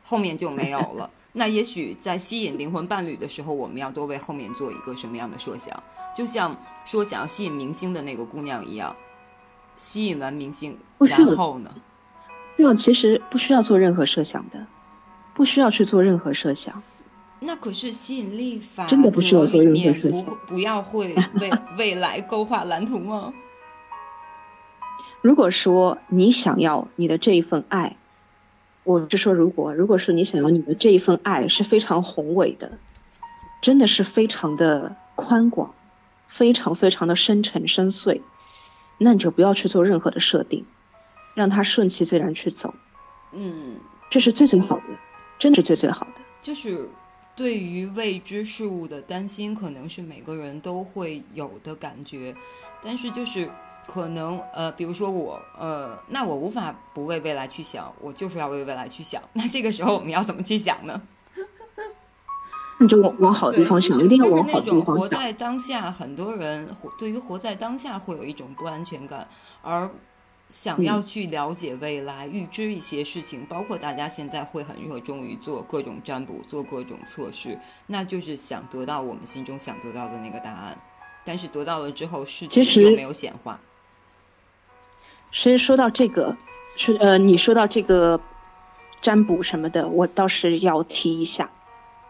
[0.05, 1.09] 后面就没有了。
[1.33, 5.83] 那也许在吸引灵魂伴侣的时候，我们要多为后面做一个什么样的设想？
[6.15, 8.95] 就像说想要吸引明星的那个姑娘一样，
[9.75, 11.69] 吸引完明星，然后呢？
[12.55, 14.65] 对啊，其实不需要做任何设想的，
[15.33, 16.81] 不需要去做任何设想。
[17.39, 23.33] 那可是吸引力法真的不需要做任何设想，不不要会为 未来勾画蓝图吗？
[25.21, 27.97] 如果说你想要你的这一份爱，
[28.83, 32.77] 我是说如果如果说你想要你的这一份爱是非常宏伟的，
[33.61, 35.73] 真的是非常的宽广，
[36.27, 38.21] 非常非常的深沉深邃，
[39.03, 40.65] 那你就不要去做任何的设定，
[41.35, 42.73] 让它顺其自然去走。
[43.33, 43.77] 嗯，
[44.09, 44.83] 这是最最好的，
[45.37, 46.89] 真的是最最好的，就是。
[47.35, 52.31] 对于未知事物的担心，可能是每个人都会有的感觉，
[52.83, 53.49] 但是就是
[53.87, 59.19] 可能呃，比如说我呃，那我无法不为未来去想，我就是要为未来去想。
[59.33, 61.01] 那这个时候我们要怎么去想呢？
[62.83, 64.97] 你就往好的地方想，一定要往好的地方想。
[64.97, 66.67] 活在当下，很多人
[66.99, 69.27] 对于活在当下会有一种不安全感，
[69.61, 69.89] 而。
[70.49, 80.77] 想要去了解未来，预知一些事情，包括大家现在会很热衷于做各种占卜、做各种测试，那就是想得到我们心中想得到的那个答案。
[81.25, 83.59] 但是得到了之后，事情又没有显化。
[85.31, 86.37] 其实说到这个，
[86.77, 88.21] 是呃，你说到这个
[89.01, 91.49] 占卜什么的，我倒是要提一下。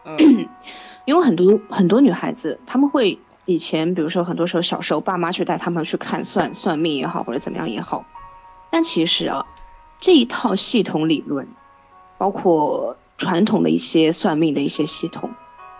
[0.04, 0.48] 嗯，
[1.04, 8.04] 因为很多很多女孩子，她们会以前，比如说很多时候小时候，爸妈去带她们去看算算命也好，或者怎么样也好。
[8.70, 9.46] 但其实啊，
[10.00, 11.48] 这一套系统理论，
[12.18, 15.30] 包括传统的一些算命的一些系统，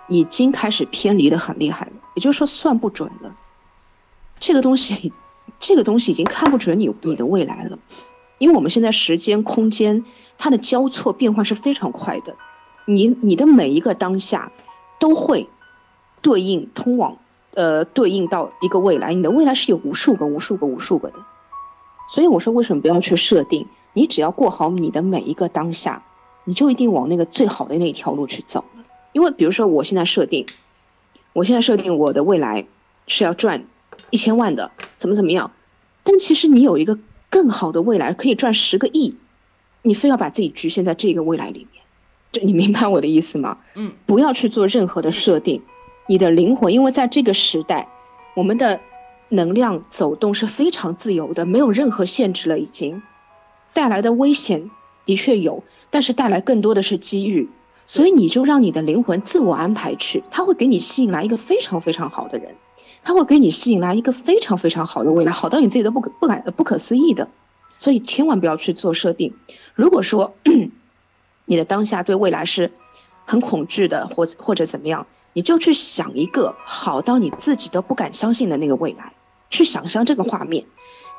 [0.08, 1.92] 已经开始偏离的很厉害了。
[2.14, 3.34] 也就是说，算不准了。
[4.38, 5.12] 这个东西，
[5.58, 7.78] 这个东西已经看不准你你的未来了，
[8.38, 10.04] 因为我们现在时间、空间
[10.38, 12.36] 它的交错变换是非常快的。
[12.86, 14.52] 你你的每一个当下，
[14.98, 15.48] 都会
[16.22, 17.18] 对应通往
[17.52, 19.14] 呃对应到一个未来。
[19.14, 21.18] 你的未来是有无数个、无数个、无数个的。
[22.10, 23.66] 所以我说，为什么不要去设定？
[23.94, 26.04] 你只要过好你的每一个当下，
[26.44, 28.64] 你就一定往那个最好的那条路去走。
[29.12, 30.44] 因为比如说，我现在设定，
[31.32, 32.66] 我现在设定我的未来
[33.06, 33.64] 是要赚
[34.10, 35.52] 一千万的，怎么怎么样？
[36.02, 36.98] 但其实你有一个
[37.30, 39.14] 更好的未来，可以赚十个亿，
[39.82, 41.83] 你非要把自己局限在这个未来里面，
[42.34, 43.56] 这你明白我的意思吗？
[43.74, 45.62] 嗯，不要去做任何的设定，
[46.06, 47.88] 你的灵魂，因为在这个时代，
[48.36, 48.80] 我们的。
[49.30, 52.60] 能量走动是非常自由的，没有任何限制了。
[52.60, 53.02] 已经
[53.72, 54.70] 带来的危险
[55.06, 57.48] 的确有，但是带来更多的是机遇。
[57.84, 62.54] 所以你就让你的灵魂自我安排去，他会给你吸引来一个非常非常好的人，
[63.02, 67.28] 他会给你吸引来一个非常非常好的未来，好到你自己都不可不敢不可思议的。
[67.76, 69.34] 所以千万不要去做设定。
[69.74, 70.34] 如果说
[71.44, 72.72] 你的当下对未来是
[73.24, 75.06] 很恐惧的，或或者怎么样。
[75.32, 79.14] 你就去想一个好到你自己都不敢相信的那个未来，
[79.50, 80.66] 去想象这个画面。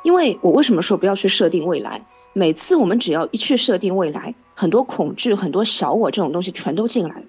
[0.03, 2.01] 因为我为什么说不要去设定未来？
[2.31, 7.25] 每次我们只要一去设定未来，很多恐惧、很多小我这种东西全都进来了。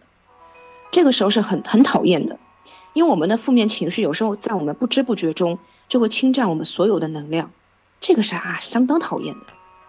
[0.92, 2.38] 这个时候是很很讨厌的，
[2.92, 7.50] 因为我们的负面情绪有时候在我们不知不觉中就会侵占我们所有的能量，
[8.00, 9.46] 这个是啊相当讨厌的。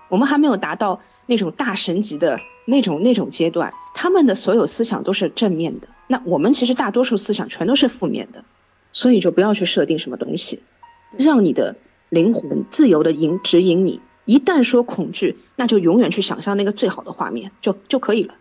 [0.10, 5.88] 我们还没有达到那种大神级的那种那种阶段，他们的所有思想都是正面的。
[6.08, 8.44] 那我们其实大多数思想全都是负面的，
[8.94, 10.64] 所以就不要去设定什么东西，
[11.18, 11.76] 让你的
[12.10, 14.02] 灵魂自由的引指引你。
[14.26, 18.34] 一旦说恐惧，那就永远去想象那个最好的画面，就就可以了。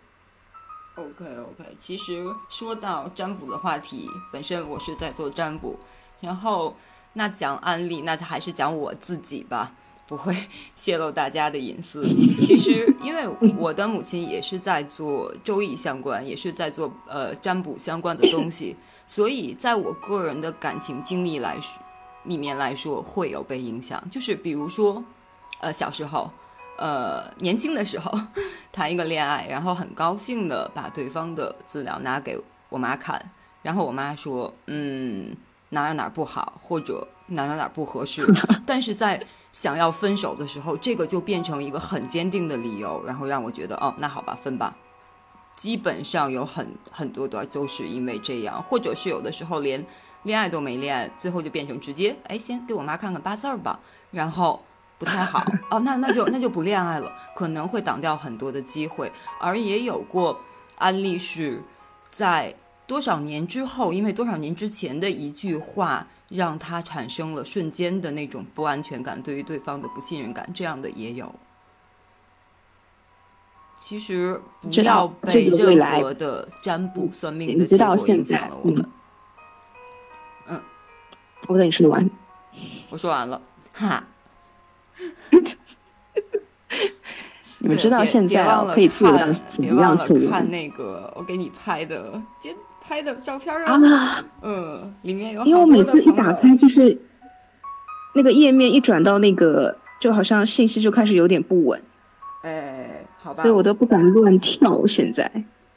[0.97, 5.77] OK OK，其实说到占卜的话题，本身我是在做占卜，
[6.21, 6.75] 然后
[7.13, 9.73] 那讲案例，那就还是讲我自己吧，
[10.07, 10.35] 不会
[10.77, 12.05] 泄露大家的隐私。
[12.41, 13.27] 其实，因为
[13.59, 21.57] 我的母亲也是在做周易相关，也是在做呃占卜相关的东西，所以在我个人的感情经历来，
[22.25, 24.03] 里面来说会有被影响。
[24.11, 25.03] 就是比如说，
[25.61, 26.31] 呃，小时候，
[26.79, 28.13] 呃，年轻的时候
[28.71, 32.39] 谈一个恋爱，然后很高兴的把对方的资料拿给
[32.69, 33.21] 我妈看，
[33.63, 35.35] 然后我妈说，嗯。
[35.71, 38.25] 哪哪哪不好，或者哪哪哪不合适，
[38.65, 39.21] 但是在
[39.57, 44.77] 想要分手的时候，这个就变成一个很坚定的理由，然后让我觉得哦，那好吧，分吧。
[45.57, 49.83] 基本上有很很多段都是因为这样，或者是有的时候连
[50.25, 53.81] 恋爱都没恋爱，最后就变成直接哎，先给我妈看看八字儿吧，
[54.11, 54.63] 然后
[54.99, 59.11] 不太好 哦，那那就那就不恋爱了，可能会挡掉很多的机会。
[59.41, 60.39] 而也有过
[60.77, 61.63] 案例是
[62.11, 62.55] 在。
[62.89, 71.33] 多少年之后，因为多少年之前的一句话，让他产生了瞬间的那种不安全感，对于对方的不信任感，这样的也有。
[73.79, 78.91] 其实不要被任何的占卜算命的结果影响了我们。
[80.49, 80.61] 嗯，
[81.47, 82.11] 我等你说完。
[82.89, 83.41] 我说完了，
[83.73, 84.03] 哈。
[87.59, 89.19] 你们知道现在可以做到
[89.51, 89.97] 什么样
[90.31, 92.23] 看那个我给你拍的。
[92.87, 95.45] 拍的照片啊，嗯，里面有。
[95.45, 96.97] 因为我每次一打开，就是
[98.15, 101.83] 那个页面一转到那个，就好像信息就开始有点不稳。
[102.43, 103.43] 哎，好吧。
[103.43, 104.87] 所以我都不敢乱跳。
[104.87, 105.31] 现在，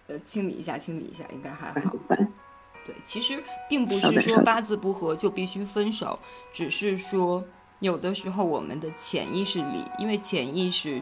[0.08, 1.96] 呃，清理一下，清理一下，应该还好。
[2.08, 6.20] 对，其实并不是说八字不合就必须分手，
[6.54, 7.44] 只是说
[7.80, 11.02] 有的时候我们的潜意识里，因为潜意识。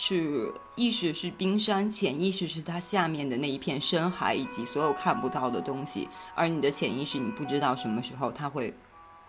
[0.00, 6.08] 是意识是冰山，潜意识是它下面的那一片深海以及所有看不到的东西。
[6.36, 8.72] 而你的潜意识，你不知道什么时候它会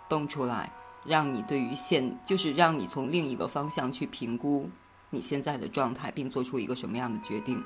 [0.08, 0.72] 蹦出来，
[1.04, 4.70] 让你对于现就是让你从另一个方向去评估
[5.10, 7.62] 你现在的状态，并做出一个什么样的决定。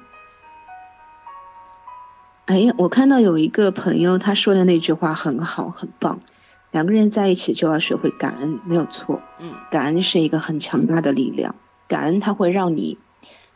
[2.46, 6.22] 哎呀，我看到有一个朋友他说的那句话很好，很棒。
[6.72, 9.22] 两个人在一起就要学会感恩，没有错。
[9.40, 11.54] 嗯，感恩是一个很强大的力量。
[11.94, 12.98] 感恩，它会让你，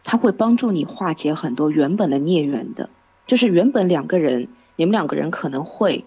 [0.03, 2.91] 它会帮助你化解很多原本的孽缘的。
[3.25, 6.05] 就是原本两个人，你们两个人可能会，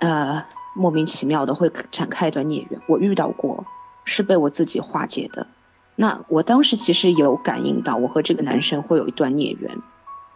[0.00, 0.44] 呃，
[0.74, 2.82] 莫名其妙的会展开一段孽缘。
[2.86, 3.64] 我遇到过，
[4.04, 5.46] 是被我自己化解的。
[5.94, 9.78] 那我当时其实有感应到，我和这个男生会有一段孽缘。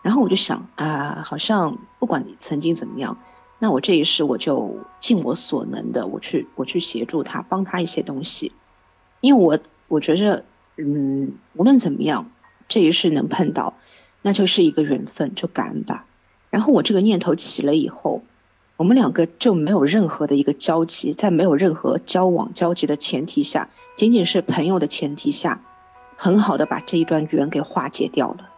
[0.01, 3.19] 然后我就想啊，好像不管你曾经怎么样，
[3.59, 8.53] 那我这一世我就尽我所能的，我去我去协助他，帮他一些东西。
[9.21, 9.59] 因为我
[9.89, 10.45] 我觉着。
[10.81, 12.31] 嗯，无论怎么样，
[12.69, 13.75] 这一世能碰到，
[14.23, 16.07] 那就是一个缘分，就感恩吧。
[16.49, 18.23] 然后我这个念头起了以后，
[18.77, 25.61] 我们两个就没有任何的一个交集，在没有任何交往交集的前提下，仅仅是朋友的前提下，
[26.17, 28.49] 很好的把这一段缘给化解掉了。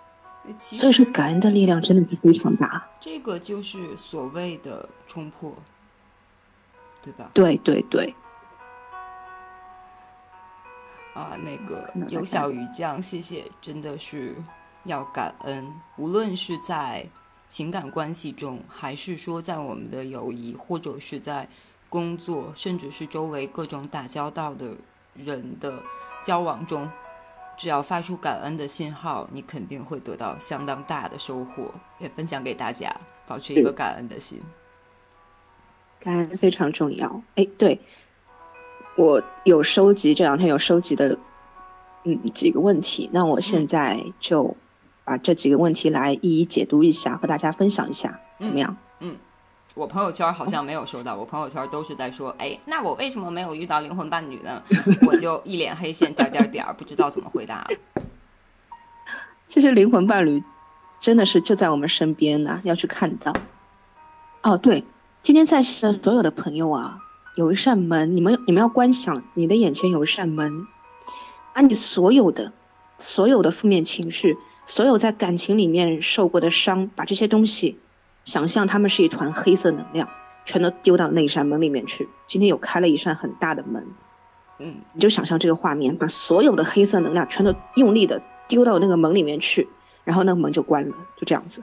[0.59, 2.89] 所以说，感恩的力量真的是非常大。
[3.01, 5.55] 这个就是所谓的冲破，
[7.03, 7.31] 对吧？
[7.35, 8.15] 对对对。
[11.15, 14.35] 啊，那个有小鱼酱，谢谢，真的是
[14.85, 15.71] 要感恩。
[15.97, 17.07] 无论是在
[17.49, 21.47] 情感关系中，还是说在我们的友谊，或者是在
[21.91, 24.75] 工作，甚至是周围各种打交道的
[25.15, 25.83] 人的
[26.25, 26.91] 交往中，
[27.59, 31.71] 只要发出感恩的信号，你肯定会得到相当大的收获。
[31.99, 32.91] 也分享给大家，
[33.27, 34.41] 保持一个感恩的心。
[36.01, 37.23] 感恩非常重要。
[37.35, 37.79] 哎，对。
[38.95, 41.19] 我有收集这两天有收集的，
[42.05, 43.09] 嗯，几个问题。
[43.13, 44.55] 那我现在就
[45.05, 48.77] 把这几个问题来一一解读一下，和大家分享一下，怎么样？
[49.01, 49.17] 嗯，
[49.75, 54.63] 我朋友圈好像没有收到，我朋友圈都是在说，哎，那我为什么没有遇到灵魂伴侣呢？
[55.09, 57.67] 我就一脸黑线，点点点，不知道怎么回答。
[59.49, 60.43] 其实灵魂伴侣
[61.01, 63.33] 真的是就在我们身边呢，要去看到。
[64.43, 64.85] 哦，对，
[65.23, 66.99] 今天在线的所有的朋友啊。
[67.35, 70.67] 有一扇门，你们你们要观想，你的眼前有一扇门，
[71.55, 72.53] 把你所有的
[72.99, 77.79] 所有的负面情绪，所有在感情里面受过的伤，把这些东西
[78.25, 80.11] 想象他们是一团黑色能量，
[80.45, 82.09] 全都丢到那一扇门里面去。
[82.29, 83.87] 今天有开了一扇很大的门，
[84.59, 89.69] 嗯，你就想象这个画面，把所有的黑色能量全都用力的丢到那个门里面去，
[90.05, 91.63] 然后那个门就关了，就这样子。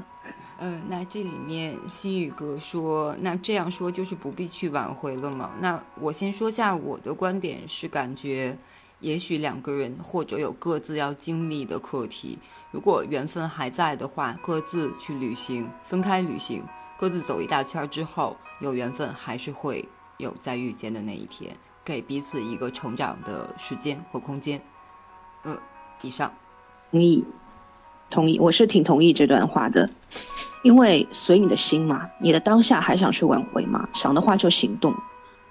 [0.62, 5.51] 嗯，那这里面心宇哥说，那这样说就是不必去挽回了吗？
[5.62, 8.57] 那我先说下我的观点，是感觉，
[8.99, 12.38] 也许两个人或者有各自要经历的课题，
[12.72, 16.62] 如果缘分还在的话，各自去旅行，分开旅行，
[16.99, 19.88] 各自走一大圈之后，有缘分还是会
[20.18, 21.55] 有再遇见的那一天。
[21.86, 24.62] 给彼此一个成长的时间和空间。
[25.43, 25.57] 嗯，
[26.01, 26.32] 以上。
[26.91, 27.24] 同意，
[28.12, 29.89] 同意，我是挺同意这段话的，
[30.62, 33.88] 因为随你的心嘛，你的当下还想去挽回吗？
[33.93, 34.93] 想的话就行动。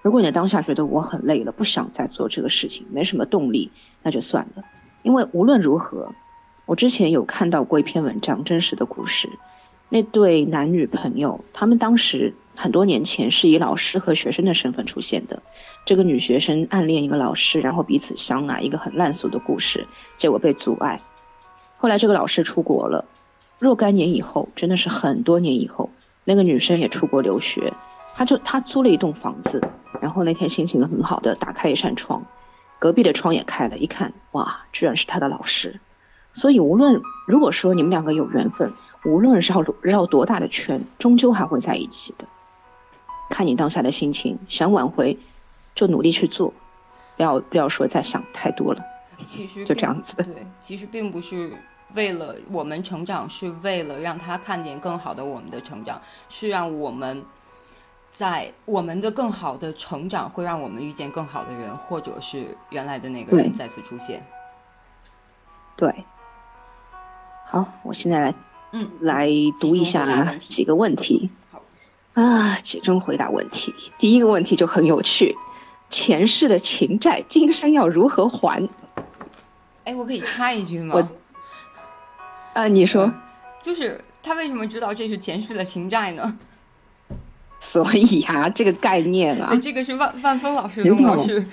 [0.02, 3.70] 如果你的当下觉得我很累了，不想再做这个事情，没什么动力，
[4.02, 4.64] 那就算了。
[5.02, 6.12] 因为无论如何，
[6.66, 9.28] 我之前有看到过一篇文章，真实的故事。
[9.88, 15.42] 那对男女朋友，他们当时很多年前是以老师和学生的身份出现的。
[15.86, 19.86] 这个女学生暗恋一个老师，然后彼此相爱，一个很烂俗的故事，
[20.18, 21.00] 结果被阻碍。
[21.78, 23.06] 后来这个老师出国了，
[23.58, 25.90] 若干年以后，真的是很多年以后，
[26.24, 27.72] 那个女生也出国留学，
[28.14, 29.62] 她就她租了一栋房子，
[30.00, 32.22] 然后那天心情很好的打开一扇窗，
[32.78, 35.80] 隔壁的窗也开了，一看，哇，居然是她的老师。
[36.32, 38.72] 所以无论如果说你们两个有缘分。
[39.04, 42.26] 无论绕绕多大的圈，终究还会在一起的。
[43.30, 45.16] 看你当下的心情，想挽回，
[45.76, 46.52] 就努力去做，
[47.16, 48.84] 不要不要说再想太多了。
[49.24, 50.16] 其实就这样子。
[50.16, 51.52] 对，其实并不是
[51.94, 57.24] 为了我们成长，是为了让他看见更好的我们的成长，是让我们
[58.12, 64.26] 在我们的更好的成长会让我们遇见更好的人，或者是原来的那个人再次出现。
[65.76, 66.04] 对。
[67.46, 68.34] 好，我现在来。
[68.70, 69.26] 嗯，来
[69.58, 71.30] 读一下几个问题。
[72.12, 73.74] 啊，集中回答问题。
[73.98, 75.34] 第一个问题就很有趣：
[75.88, 78.68] 前世的情债，今生要如何还？
[79.84, 80.96] 哎，我可以插一句吗？
[80.96, 81.08] 我
[82.58, 83.08] 啊，你说，
[83.62, 86.36] 就是他为什么知道这是前世的情债呢？
[87.60, 91.46] 所以啊，这个概念啊，这个是万万峰老师的模式。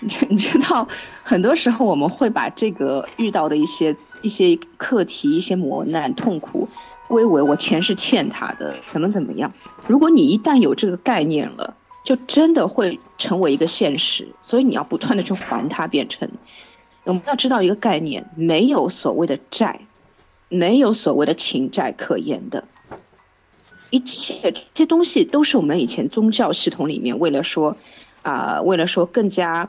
[0.28, 0.86] 你知道，
[1.22, 6.68] 很多时候我们会把这个遇到的一些一些课题、一些磨难、痛苦，
[7.08, 9.50] 归为我前世欠他的，怎么怎么样。
[9.86, 14.28] 如果你一旦有这个概念了，就真的会成为一个现实。
[14.42, 16.28] 所以你要不断的去还他，变成
[17.08, 19.80] 我们要知道一个概念：没有所谓的债，
[20.48, 22.64] 没有所谓的情债可言的。
[23.90, 27.76] 一切这些东西都是我们以前宗教系统里面为了说
[28.22, 29.68] 啊，为了说更加。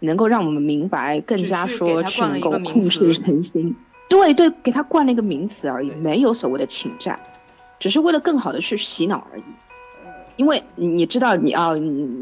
[0.00, 3.74] 能够让我们明白，更加说去能够控制人心，
[4.06, 7.18] 对对，给他冠了一个名词而已，没有所谓的情债，
[7.80, 9.42] 只是为了更好的去洗脑而已。
[10.36, 11.78] 因为你知道你要，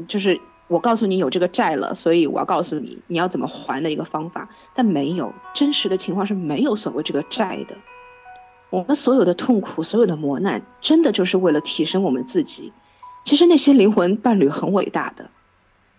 [0.06, 0.38] 就是
[0.68, 7.76] 我告诉你有这个债了，所以我要告诉你你要怎么还的一个方法，但没有真实的情况是没有所谓这个债的。
[8.70, 12.72] 我们所有的痛苦，所有的磨难，真的就是为了提升我们自己。
[13.24, 15.30] 其实那些灵魂伴侣很伟大的。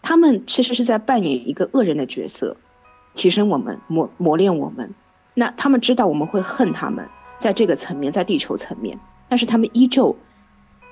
[0.01, 2.57] 他们其实是在扮演一个恶人的角色，
[3.13, 4.93] 提升我们，磨磨练我们。
[5.33, 7.07] 那他们知道我们会恨他们，
[7.39, 8.99] 在这个层面，在地球层面，
[9.29, 10.17] 但是他们依旧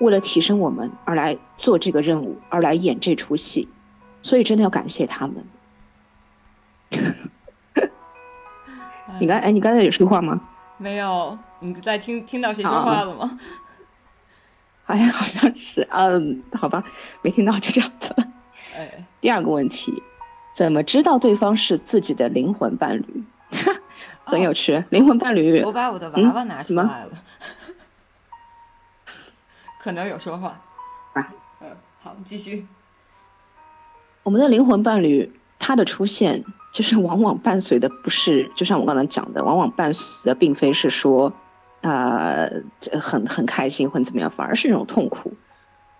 [0.02, 3.70] 为了提升我们而来做这个任务，而来演这出戏。
[4.24, 5.44] 所以真的要感谢他们。
[9.20, 10.42] 你刚哎，你刚才有说话吗？
[10.78, 13.40] 没有，你在听听到谁说话了吗？
[14.84, 16.84] 好像好像是，嗯，好吧，
[17.22, 18.16] 没听到，就这样子。
[19.22, 20.02] 第二个问题，
[20.56, 23.24] 怎么知道对方是自己的灵魂伴侣？
[24.26, 25.62] 很有趣，灵魂伴侣。
[25.64, 27.12] 我把我的娃娃拿出来了，
[29.82, 30.60] 可能有说话。
[31.14, 31.68] 啊，嗯，
[32.04, 32.66] 好，继续。
[34.24, 41.34] 我们的灵魂伴侣，他的出现，就是往往伴随的不是，就像我刚才讲的，往往伴随的并非是说，
[41.82, 42.62] 呃，
[43.00, 45.34] 很很开心或怎么样，反而是一种痛苦。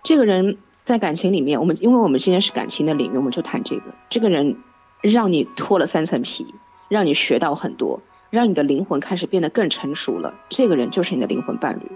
[0.02, 0.58] 这个人。
[0.84, 3.82] 在感情里面，我们因为我们今天是感情的领域，我们就谈这个。
[4.10, 4.56] 这个人
[5.00, 6.56] 让你脱了三层皮，
[6.88, 10.34] 让你学到很多，让你的灵魂开始变得更成熟了。
[10.48, 11.92] 这个人就是你的灵魂伴侣，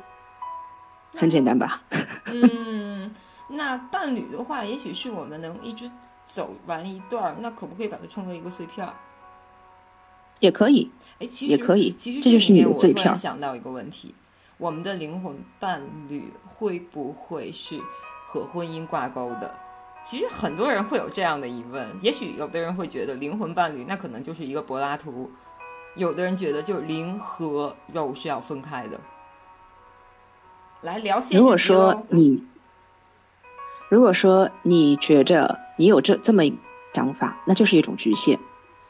[1.17, 1.83] 很简单吧？
[2.27, 3.11] 嗯，
[3.49, 5.91] 那伴侣的话，也许是我们能一直
[6.25, 8.87] 走完一段，那可不可以把它称为一个碎片？
[10.41, 13.15] 也可以，哎，其实也可以，其实这就是你的碎片。
[13.15, 14.15] 想到一个问题，
[14.59, 17.81] 我们的灵魂伴侣会不会是？
[18.29, 19.55] 和婚姻挂钩的，
[20.05, 21.89] 其实很多人会有这样的疑问。
[22.03, 25.31] 也许有的人会觉得灵魂伴侣那可能就是一个柏拉图，
[25.95, 29.01] 有的人觉得就灵和肉是要分开的。
[30.87, 32.43] 来聊现如果说你，
[33.91, 36.45] 如果说你觉着你有这这么
[36.95, 38.39] 想法，那就是一种局限，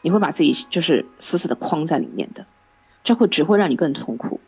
[0.03, 2.45] 你会把自己就是死死的框在里面的，
[3.03, 4.41] 这会只会让你更痛苦。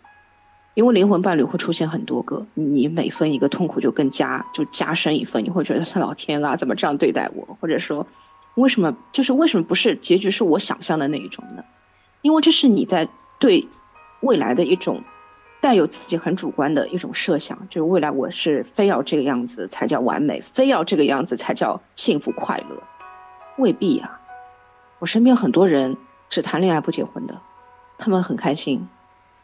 [0.74, 7.56] 因为灵魂伴侣会出现很多个，你每分一个痛苦就更加就加深一分，你会觉得老天啊，怎么这样对待我？
[7.60, 8.06] 或者说，
[8.54, 11.64] 为什么就是为什么不是结局是我想象的那一种呢？
[12.20, 13.08] 因为这是你在
[13.40, 13.66] 对
[14.20, 15.02] 未来的一种
[15.60, 22.82] 带有自己很主观的一种设想，就是未来我是非要这个样子才叫完美，非要这个样子才叫幸福快乐，
[23.56, 24.20] 未必呀。
[25.00, 25.96] 我身边很多人
[26.30, 27.40] 只谈恋爱不结婚的，
[27.98, 28.88] 他们很开心，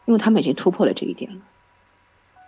[0.05, 1.41] 因为他们已经突破了这一点了。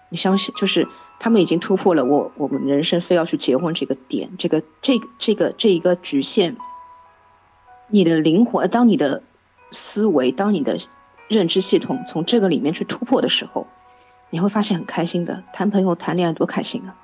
[0.09, 0.87] 你相信，就是
[1.19, 6.55] 他们已经突破了我我们人生非要去结婚这个点，这个这个这个这一个局限。
[7.89, 9.23] 你的灵魂，当你的
[9.71, 10.77] 思维，当你的
[11.27, 13.67] 认知系统从这个里面去突破的时候，
[14.29, 15.43] 你会发现很开心的。
[15.53, 16.95] 谈朋友、谈恋爱多开心啊！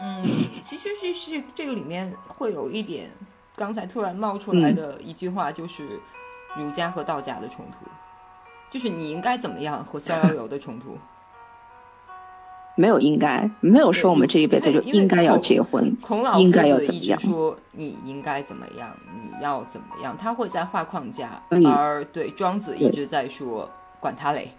[0.00, 0.24] 嗯，
[0.62, 3.10] 其实是是这个里面会有一点，
[3.56, 6.00] 刚才突然冒出来的一句话，就是
[6.56, 7.88] 儒家和道家的冲突，
[8.70, 10.98] 就是你应该怎么样和逍遥游的冲突。
[12.74, 17.18] 没有应该，没有说我们这一辈子就应该要结婚，孔老应该要怎么样？
[17.18, 23.68] 一直说你应该怎么样，你要怎么样，他会在画框架，嗯而对庄子一直在说
[24.00, 24.50] 管他嘞。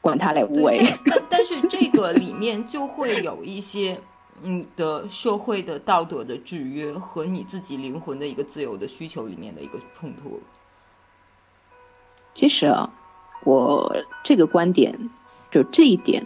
[0.00, 0.78] 管他嘞，无，为。
[0.80, 4.00] 但但但是这个里面就会有一些
[4.40, 10.40] 你的社会的道德的制约和你自己灵魂的一个自由的需求里面的一个冲突。
[12.34, 12.88] 其实啊，
[13.44, 14.96] 我这个观点
[15.50, 16.24] 就这一点，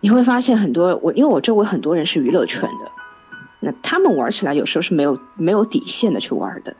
[0.00, 2.90] 你会发现很多我因为我周围很多人是娱乐圈的，
[3.60, 6.76] 那他们玩起来有时候是没有没有底线的去玩的，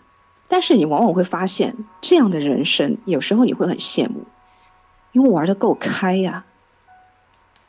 [0.46, 4.24] 但是你往往会发现这样的人生，有时候你会很羡慕，
[5.12, 6.44] 因为玩的够开呀、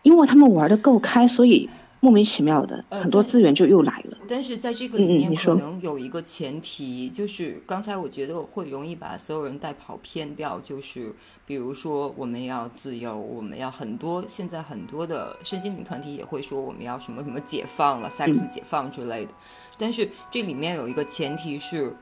[0.04, 1.70] 因为他们玩的够开，所以
[2.02, 4.18] 莫名其妙的呃很多资源就又来了。
[4.28, 11.14] 但是在这个里面，可能有一个前提，就是刚才我觉得会容易把所有人带跑偏掉，就是
[11.45, 19.32] 比如说我们要自由，我们要很多现在很多的身心灵团体也会说我们要什么什么解放了、sex 解放之类的，
[19.78, 21.95] 但是这里面有一个前提是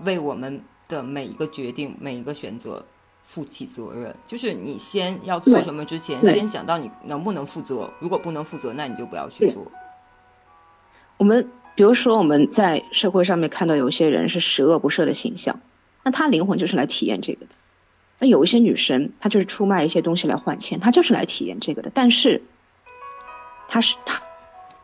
[0.00, 2.84] 为我们的每一个决定、每一个选择
[3.32, 9.64] 负起责任，就是你先要做什么之前，先想到你能不能负责，如果不能负责，那你就不要去做。
[11.16, 15.60] 我们比如说我们在社会上面看到有些人是十恶不赦的形象，
[16.02, 17.52] 那他灵魂就是来体验这个的。
[18.18, 21.90] 那有一些女生，她就是出卖一些东西来换钱，她就是来体验这个的。
[21.94, 22.42] 但是，
[23.66, 24.20] 她是她，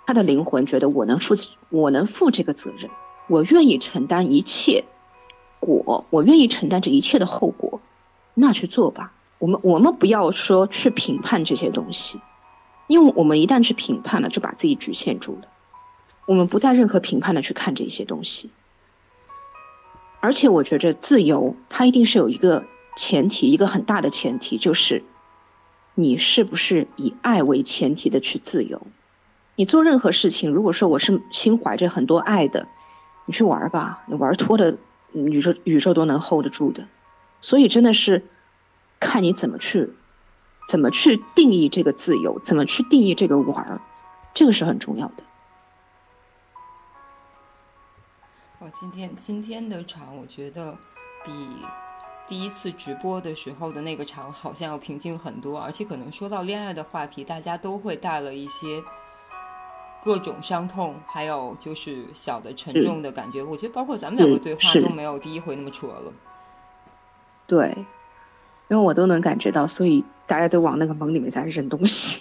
[0.07, 1.35] 她的灵魂觉得我能负，
[1.69, 2.91] 我能负这个责任，
[3.27, 4.85] 我愿意承担一切
[5.61, 7.81] 果，我愿意承担这一切的后果，
[8.39, 9.13] 那去做吧。
[9.39, 12.21] 我们我们不要说去评判这些东西，
[12.87, 15.49] 因为我们一旦去评判了，就把自己局限住了。
[16.27, 18.51] 我们不带任何评判的去看这些东西，
[20.21, 22.65] 而且我觉着自由，它一定是有一个
[22.97, 25.05] 前提，一个很大的前提，就是
[25.95, 28.87] 你是不是以爱为前提的去自由。
[29.55, 32.67] 你做任何事情，如果说我是心怀着很多爱的，
[33.25, 34.77] 你去玩吧，你玩脱的
[35.13, 36.87] 宇宙宇宙都能 hold 得住的。
[37.41, 38.27] 所以真的是
[39.01, 39.91] 看你怎么去
[40.69, 43.81] 怎么去定义这个自由，怎么去定义这个玩儿，
[44.35, 45.25] 这个是很重要的。
[48.61, 50.77] 哇，今天今天的场，我觉得
[51.25, 51.33] 比
[52.27, 58.83] 第一次直播的时候的那个场好像要平静很多，而且可能说到恋爱的话题，大家都会带了一些
[60.05, 63.43] 各种伤痛，还有就是小的沉重的感觉。
[63.43, 66.13] 我觉得包括咱们两个嗯对话都没有第一回那么扯了。
[67.49, 67.75] 对，
[68.69, 72.21] 因为我都能感觉到，所以大家都往那个门里面在扔东西。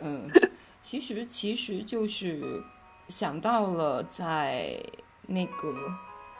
[0.00, 0.30] 嗯，
[0.80, 2.62] 其实其实就是
[3.08, 4.80] 想到了在
[5.26, 5.68] 那个《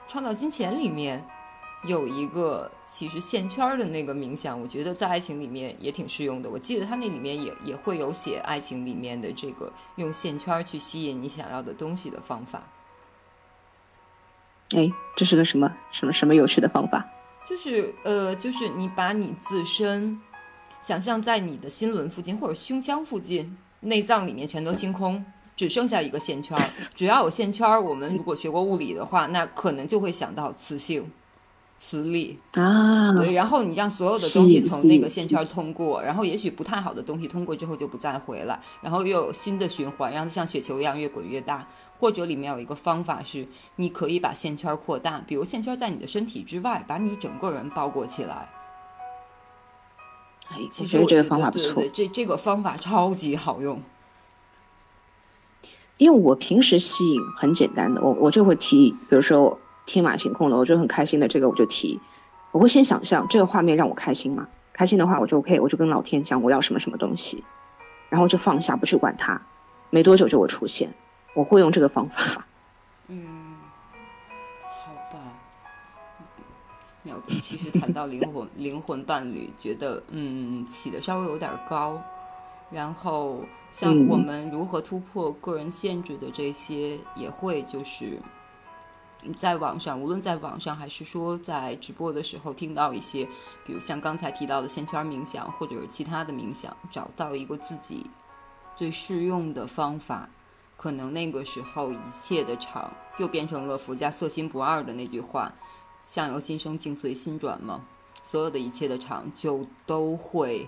[0.06, 1.24] 创造金钱》里面
[1.84, 6.48] 有一个其实线圈的那个冥想，我觉得在爱情里面也挺适用的。
[6.48, 12.62] 我记得它那里面也也会有写爱情里面的这个用线圈去吸引你想要的东西的方法。
[14.70, 17.04] 哎，这是个什么什么什么有趣的方法？
[17.46, 20.18] 就是呃，就是你把你自身
[20.80, 25.24] 想象在你的心轮附近或者胸腔附近，内脏里面全都清空，
[25.56, 26.58] 只剩下一个线圈。
[26.94, 31.06] 只要有线圈，我们如果学过物理的话，那可能就会想到磁性、
[31.78, 32.38] 磁力。
[32.52, 41.66] 啊，对，然后你让所有的东西从那个线圈通过，然后也许不太好的东西通过之后就不再回来，然后又有新的循环，让它像雪球一样越滚越大。
[41.98, 48.48] 或者里面有一个方法是，你可以把线圈扩大，比如线圈在你的身体之外，把你整个人包裹起来。
[50.48, 53.82] 哎，其实我我觉得这个方法不错对对对，，这这个方法超级好用。
[55.96, 62.00] 因为我平时吸引很简单的，我我就会提，比如说天马行空的，我就很开心的这个我就提，
[62.50, 67.44] 我会先想象这个画面让我开心嘛，开心的话我就 OK，我就跟老天讲我要什么什么东西，
[68.10, 69.40] 然后就放下不去管它，
[69.90, 70.92] 没多久就会出现，
[71.34, 72.46] 我会用这个方法。
[73.08, 73.56] 嗯，
[74.62, 75.18] 好吧。
[77.02, 77.38] 妙的。
[77.40, 82.00] 其实谈到灵魂 灵魂伴侣，觉得嗯起的稍微有点高。
[82.70, 88.18] 然后像嗯我们如何突破个人限制的这些，也会就是
[89.38, 93.28] 在网上，无论在网上还是说在直播的时候听到一些，
[93.66, 98.06] 比如像刚才提到的线圈冥想，或者是其他的冥想，找到一个自己
[98.74, 100.28] 最适用的方法。
[100.76, 105.52] 可能那个时候一切的场又变成了佛家色心不二的那句话
[106.04, 107.84] ：“相由心生，境随心转”嘛。
[108.22, 110.66] 所有的一切的场就都会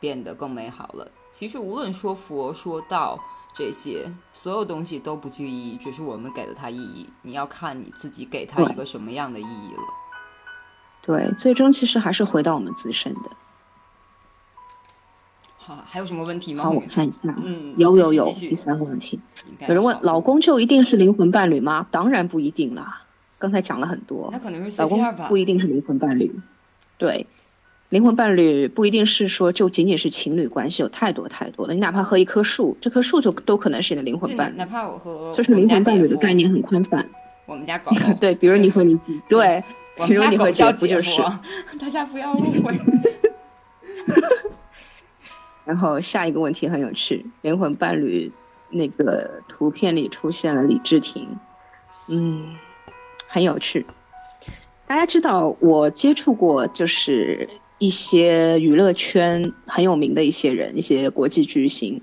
[0.00, 1.10] 变得更美好了。
[1.30, 3.18] 其实无论说佛说道
[3.54, 7.08] 这些，所有东西都不具意义，只是我们给了它意义。
[7.22, 9.82] 你要看你自己给它一个什么样的意义了。
[11.02, 13.30] 对，最终其实还是回到我们自身的。
[15.68, 16.64] 好，还有什么问题吗？
[16.64, 19.20] 好，我看一下，嗯，有有有，第三个问题，
[19.68, 21.86] 有人问老公就一定是灵魂伴侣吗？
[21.90, 23.02] 当然不一定啦，
[23.38, 25.36] 刚才讲了很多那，可能是老公不。
[25.36, 26.34] 一定是灵魂伴侣，
[26.96, 27.26] 对，
[27.90, 31.74] 灵魂伴侣不一定是说就仅仅是情侣关系，有太多太多了。
[31.74, 37.06] 你哪怕和一棵树，这棵树就都可能是你的灵魂，伴侣哪，怕我和就是灵魂伴侣的概念，很宽泛。
[37.44, 38.98] 我们家狗， 对，比如你和你
[39.28, 39.62] 对，
[39.98, 41.22] 我们家狗比如你和叫姐姐夫就是
[41.78, 42.74] 大家不要误会。
[45.68, 48.32] 然后下一个问题很有趣，灵魂伴侣
[48.70, 51.36] 那个图片里出现了李治廷，
[52.06, 52.56] 嗯，
[53.26, 53.84] 很有趣。
[54.86, 62.00] 大家知道我接触过，就是一些娱乐圈很有名的一些人，一些国际巨星，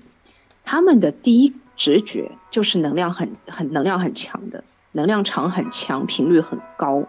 [0.62, 4.62] 他们的第一直觉就是能量很很能量很强的，
[4.92, 7.02] 能量场很强，频率很高。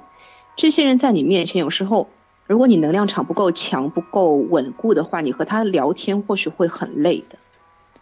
[0.55, 2.09] 这些人在你面前，有时候
[2.47, 7.37] 如果你能量场不够强、不够稳固的话，你和他聊天或许会很累的。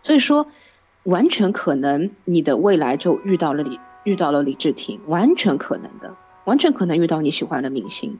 [0.04, 0.46] 所以说，
[1.02, 8.20] 完全可能你的未来就遇到了李遇到了李治廷，完全可能的，完全可能遇到你喜欢的明星。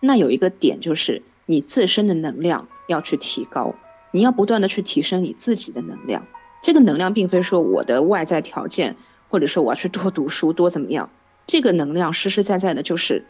[0.00, 3.74] 那有一个点就是你自身的能量要去提高，
[4.12, 6.24] 你要不断的去提升你自己的能量。
[6.62, 8.96] 这个能量并非说我的外在条件，
[9.28, 11.10] 或者说我要去多读书多怎么样，
[11.46, 13.26] 这个能量实实在在的就是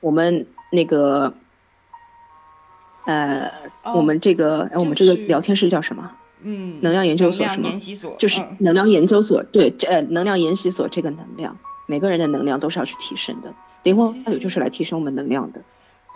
[0.00, 1.32] 我们那个。
[3.08, 3.50] 呃，
[3.84, 6.10] 哦我们这个，哎我们这个聊天室叫什么？
[6.42, 11.56] 嗯，能量研究所能是吗就是嗯能量研究所，对，这呃能量研习所这个能量，
[11.86, 13.54] 每个人的能量都是要去提升的。
[13.82, 15.60] 灵魂伴侣就是来提升我们能量的，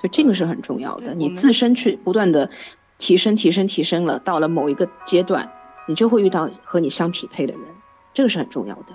[0.01, 1.14] 所以这个是很重要的。
[1.14, 2.51] 你自身去不断的
[2.99, 5.51] 提升、提升、提升了，到了某一个阶段，
[5.88, 7.62] 你就会遇到和你相匹配的人，
[8.12, 8.93] 这个是很重要的。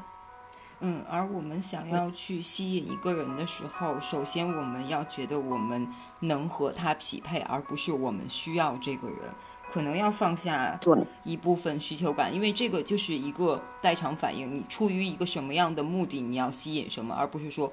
[0.79, 5.87] 嗯，而我们想要去吸引一个人的时候，首先我们要觉得我们
[6.19, 9.17] 能和他匹配，而不是我们需要这个人。
[9.69, 14.55] 可能要放下对一部分需求感，因为这个就是一个代偿反应。
[14.55, 17.69] 你出于一个什么样的目的，你要吸引什么，而不是说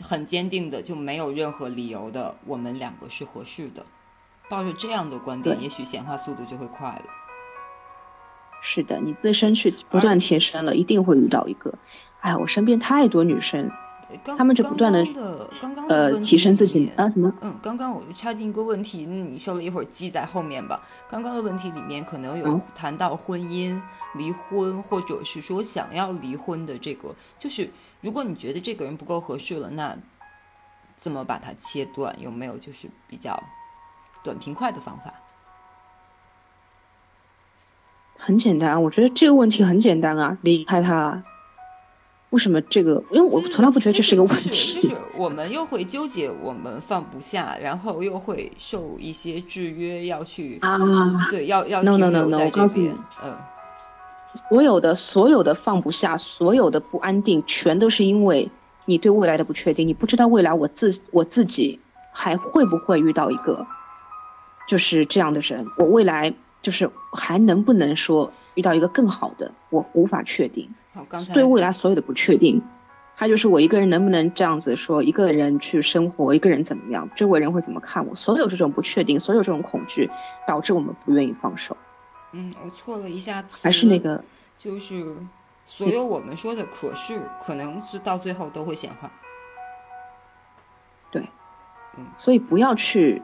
[0.00, 3.84] 很坚定的就没有任何理由的我们两个是合适的。
[4.48, 7.04] 抱着这样的观点，也许显化速度就会快了。
[8.62, 11.74] 是的，你自身去不断提升了，一定会遇到一个。
[12.26, 13.70] 哎，我身边太多女生，
[14.24, 15.06] 刚他们就不断的
[15.60, 17.32] 刚刚的呃，提升自己啊，怎么？
[17.40, 20.82] 嗯，刚刚我就插进一个问题，嗯你说了一会儿记在后面吧。
[21.08, 23.80] 刚刚的问题里面可能有嗯谈到婚姻、
[24.16, 27.70] 离婚，或者是说想要离婚的这个，就是
[28.00, 29.96] 如果你觉得这个人不够合适了，那
[30.96, 32.12] 怎么把它切断？
[32.20, 33.40] 有没有就是比较
[34.24, 35.14] 短平快的方法？
[38.18, 41.22] 很简单，我觉得这个问题很简单啊，离开他啊。
[42.30, 43.02] 为什么这个？
[43.10, 44.82] 因为我从来不觉得这是一个问就是题。
[44.82, 50.76] 就是我们又会纠结，我们放不下，然后又会受一些制约，要去啊，
[51.30, 52.68] 对，要要 No, 停 no, no, 留 no。
[53.24, 53.34] 嗯，
[54.48, 58.50] 所有的所有的放不下，所有的不安定，全都是因为
[58.84, 59.86] 你对未来的不确定。
[59.86, 61.78] 你不知道未来我自我自己
[62.12, 63.64] 还会不会遇到一个
[64.68, 70.68] 就是这样的人，我未来就是还能不能说遇到一个更好的，我无法确定。
[70.96, 72.62] 好，刚才对未来所有的不确定，
[73.14, 80.08] 还有就是我一个人能不能这样子说，一个人去生活，一个人怎么样，周围人会怎么看我，所有这种不确定，所有这种恐惧，
[80.48, 81.76] 导致我们不愿意放手，
[82.32, 84.24] 嗯，我错了一下词，还是那个
[84.58, 85.14] 就是
[85.66, 89.10] 所有我们说的可是，可能是到最后都会显化。
[91.10, 91.22] 对
[92.16, 93.20] 所以不要去，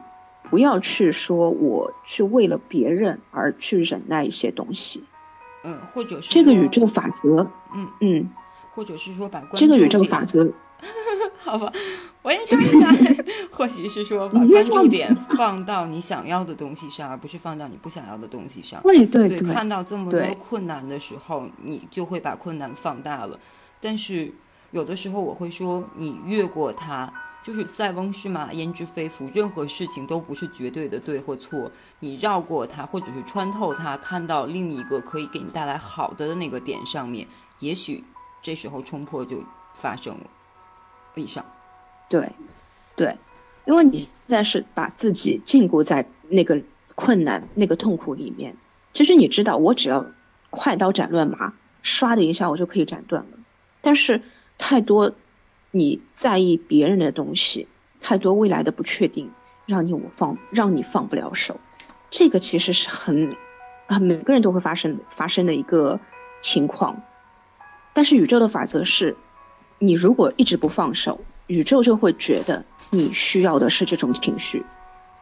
[0.49, 5.03] 不要去说我去为了别人而去忍耐一些东西。
[5.63, 8.29] 嗯，或者是这个说宇宙法则，嗯嗯，
[8.73, 10.51] 或者是说把关这个宇宙法则，
[11.37, 11.71] 好吧，
[12.21, 12.89] 我也插一下，
[13.51, 18.81] 或许是说把关注点放到你想要的东西上，而不是放到你不想要的东西上。
[18.83, 23.39] 对对对，看到这么多困难的时候，你就会把困难放大了。
[23.79, 24.31] 但是
[24.71, 27.11] 有的时候我会说，你越过它，
[27.43, 31.69] 就是塞翁失马焉知非福，任何事情都不是绝对的对或错。
[31.99, 37.27] 你绕过它，或者是穿透它，看到另一个可以给你带来好的的那个点上面，
[37.59, 38.01] 也许
[38.41, 40.23] 这时候冲破就发生了。
[41.15, 41.45] 以上，
[42.09, 42.31] 对，
[42.95, 43.17] 对，
[43.65, 46.61] 因为你现在是把自己禁锢在那个
[46.95, 48.55] 困难、那个痛苦里面。
[48.93, 50.05] 其实你知道，我只要
[50.49, 53.37] 快刀斩乱麻，唰的一下我就可以斩断了。
[53.81, 54.21] 但是
[54.57, 55.13] 太多。
[55.75, 57.67] 你在意别人的东西，
[57.99, 59.31] 太多未来的不确定，
[59.65, 61.59] 让你我放，让你放不了手。
[62.11, 63.35] 这个其实是很
[63.87, 65.99] 啊，每个人都会发生发生的一个
[66.43, 67.01] 情况。
[67.91, 69.17] 但是宇宙的法则是，
[69.79, 74.63] 你如果一直不放手，宇宙就会觉得你需要的是这种情绪，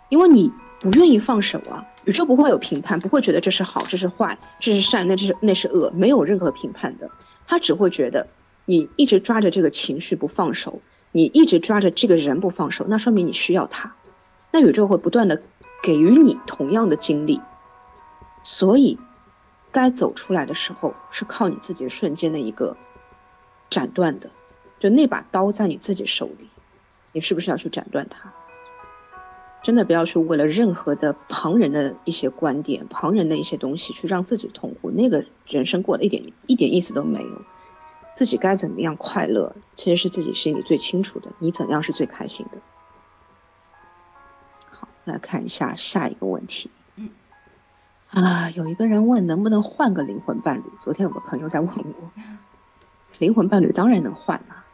[0.10, 1.86] 因为你不愿意放手啊。
[2.04, 7.10] 宇宙不会有评判，不会觉得这是好，这是坏，这是善，那这是那是恶，没有任何评判的，
[7.48, 8.28] 他只会觉得。
[8.66, 10.82] 你一直抓着这个情绪不放手，
[11.12, 13.96] 你一直抓着这个人不放手，那说明你需要他，
[14.52, 15.42] 那宇宙会不断的
[15.84, 17.42] 给予你同样的经历，
[18.44, 18.98] 所以
[19.72, 22.78] 该走出来的时候是靠你自己瞬间的一个
[23.70, 24.30] 斩断的，
[24.80, 26.48] 就那把刀在你自己手里，
[27.14, 28.32] 你是不是要去斩断它？
[29.64, 37.42] 真的不要去为了任何的旁人的一些观点、旁人的一些东西去让自己痛苦，那个人生过得一点一点意思都没有。
[38.22, 41.32] 自己该怎么样快乐，其实是自己心里最清楚的。
[41.40, 42.60] 你怎样是最开心的？
[44.70, 46.70] 好，来看一下下一个问题。
[46.98, 47.10] 嗯，
[48.12, 50.64] 啊，有一个人问能不能换个灵魂伴侣。
[50.80, 52.12] 昨天有个朋友在问我，
[53.18, 54.66] 灵魂伴侣当然能换啊，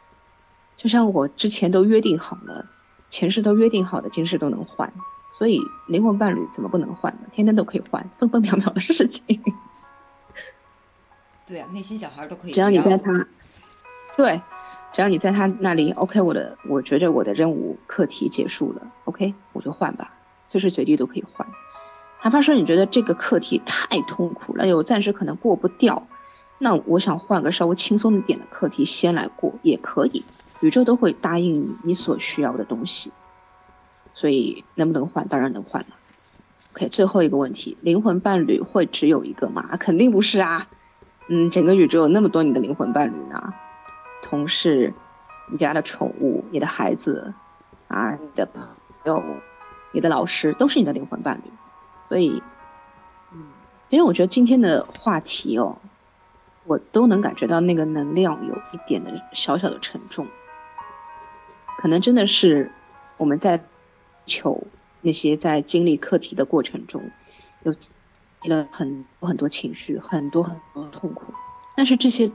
[0.76, 2.66] 就像我之前都约定好了，
[3.08, 4.92] 前世都约定好的，今世都能换。
[5.32, 7.20] 所以灵魂伴侣怎么不能换呢？
[7.32, 9.42] 天天都可以换，分分秒秒的事情。
[11.46, 12.52] 对啊，内心小孩都可以。
[12.52, 13.26] 只要你在他，
[14.18, 14.42] 对，
[14.92, 20.10] 只要你在他那里，OK，我的，我觉着我的任务课题结束了，OK，我就换吧，
[20.48, 21.46] 随时随地都可以换。
[22.24, 26.08] 哪怕说你觉得这个课题太痛苦了，有暂时可能过不掉，
[26.58, 30.24] 那我想换个稍微轻松一点的课题先来过也可以，
[30.62, 33.12] 宇宙都会答应你你所需要的东西。
[34.14, 35.28] 所以能不能换？
[35.28, 35.88] 当然能换了。
[36.72, 39.64] OK，最后一个问题，灵魂伴侣会只有一个吗？
[39.78, 40.66] 肯定不是啊。
[41.28, 43.54] 嗯，整个宇宙有那么多你的灵魂伴侣呢，
[44.22, 44.92] 同事、
[45.50, 47.34] 你家的宠物、你的孩子
[47.88, 48.66] 啊、你的朋
[49.04, 49.22] 友、
[49.92, 51.50] 你的老师，都是你的灵魂伴侣。
[52.08, 52.42] 所以，
[53.32, 53.46] 嗯，
[53.88, 55.78] 因为我觉得今天的话题哦，
[56.64, 60.26] 我都能感觉到那个能量有一点的小小的沉重，
[61.78, 62.70] 可能真的是
[63.16, 63.64] 我们在
[64.26, 64.66] 求
[65.00, 67.10] 那些在经历课题的过程中
[67.62, 67.74] 有。
[68.44, 71.34] 了很多很多情绪，很多很多痛苦，
[71.76, 72.30] 但是这些，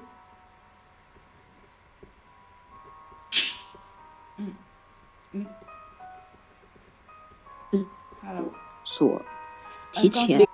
[8.23, 8.51] 嗯，Hello，
[8.83, 9.21] 所
[9.91, 10.47] 提前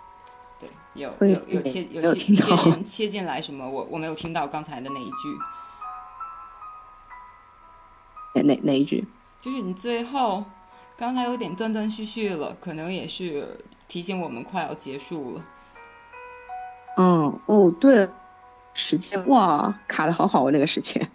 [0.60, 3.70] 对有有有切有切切 切进来什么？
[3.70, 5.38] 我我没有听到刚才的那一句，
[8.36, 9.06] 哪哪哪一句？
[9.40, 10.44] 就是你最后
[10.98, 13.58] 刚才有点断断续续了，可能也是。
[13.90, 15.44] 提醒我们快要结束了。
[16.98, 18.08] 嗯，哦，对，
[18.76, 21.10] 时间哇，卡的好好哦，那个时间。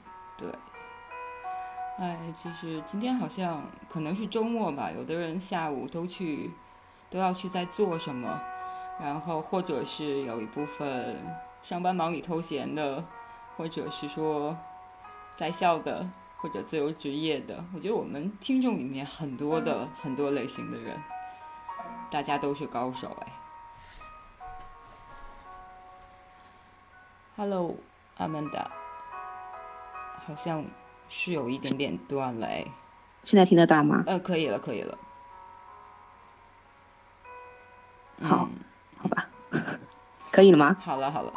[1.97, 6.51] 哎，其实今天好像可能是周末吧，有的人下午都去，
[7.09, 8.40] 都要去在做什么，
[9.01, 11.16] 然后或者是有一部分
[11.62, 13.05] 上班忙里偷闲的，
[13.57, 14.57] 或者是说
[15.36, 17.64] 在校的，或者自由职业的。
[17.72, 21.01] 我觉得我们听众里面很多的很多类型的人。
[22.11, 23.32] 大家都是高手哎
[27.36, 27.74] ，Hello，
[28.18, 28.70] 阿曼达，
[30.24, 30.64] 好像
[31.17, 32.65] 是有一点点断了哎，
[33.23, 34.03] 现在听得到吗？
[34.05, 34.99] 呃，可以了，可以了。
[38.21, 38.49] 好，
[38.99, 39.29] 好吧，
[40.33, 40.77] 可以了吗？
[40.81, 41.33] 好了，好了。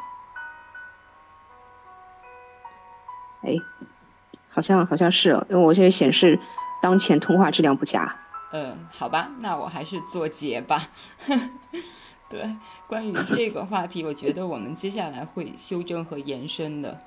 [3.43, 3.55] 哎，
[4.49, 6.39] 好像好像是，因为我现在显示
[6.81, 8.15] 当前通话质量不佳。
[8.51, 10.81] 嗯，好吧，那我还是做结吧。
[12.27, 12.57] 对，
[12.87, 16.99] 关于这个话题，我觉得我们接下来会修正和延伸的。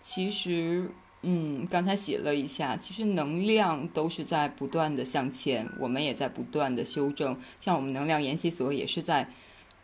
[0.00, 0.90] 其实，
[1.28, 7.36] 嗯，刚才写了一下，其实能量都是在不断的向前，我们也在不断的修正。
[7.58, 9.28] 像我们能量研习所也是在，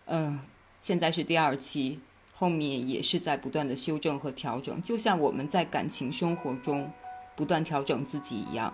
[0.06, 0.38] 嗯，
[0.80, 1.98] 现在是第二期，
[2.32, 6.88] 后面也是在不断的修正和调整，就像我们在感情生活中
[7.34, 8.72] 不断调整自己一样。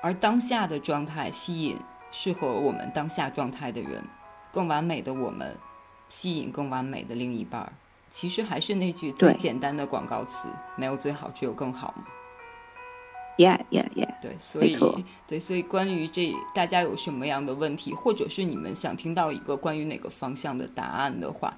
[0.00, 1.76] 而当下的状态吸引
[2.12, 4.00] 适合我们当下状态的人，
[4.52, 5.56] 更完美的我们
[6.08, 7.72] 吸引更完美的另一半儿。
[8.14, 10.46] 其实还是那句最简单的广告词：
[10.76, 11.92] 没有最好，只有更好
[13.36, 14.14] Yeah, yeah, yeah。
[14.22, 21.52] 对，所以对，所以关于这大家有什么样的问题，或者是你们想听到一个关于哪个方向的答案的话，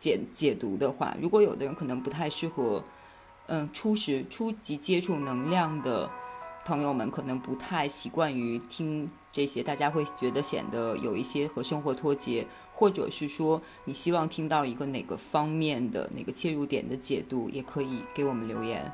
[0.00, 2.82] 解解读的话，如果有的人可能不太适合，
[3.46, 6.10] 嗯，初始初级接触能量的
[6.64, 12.44] 朋友们，可能不太习惯于听这些，大家会觉得显得有一些和生活脱节，
[12.80, 18.90] 或者是说你希望听到一个哪个方面的哪个切入点的解读，也可以给我们留言。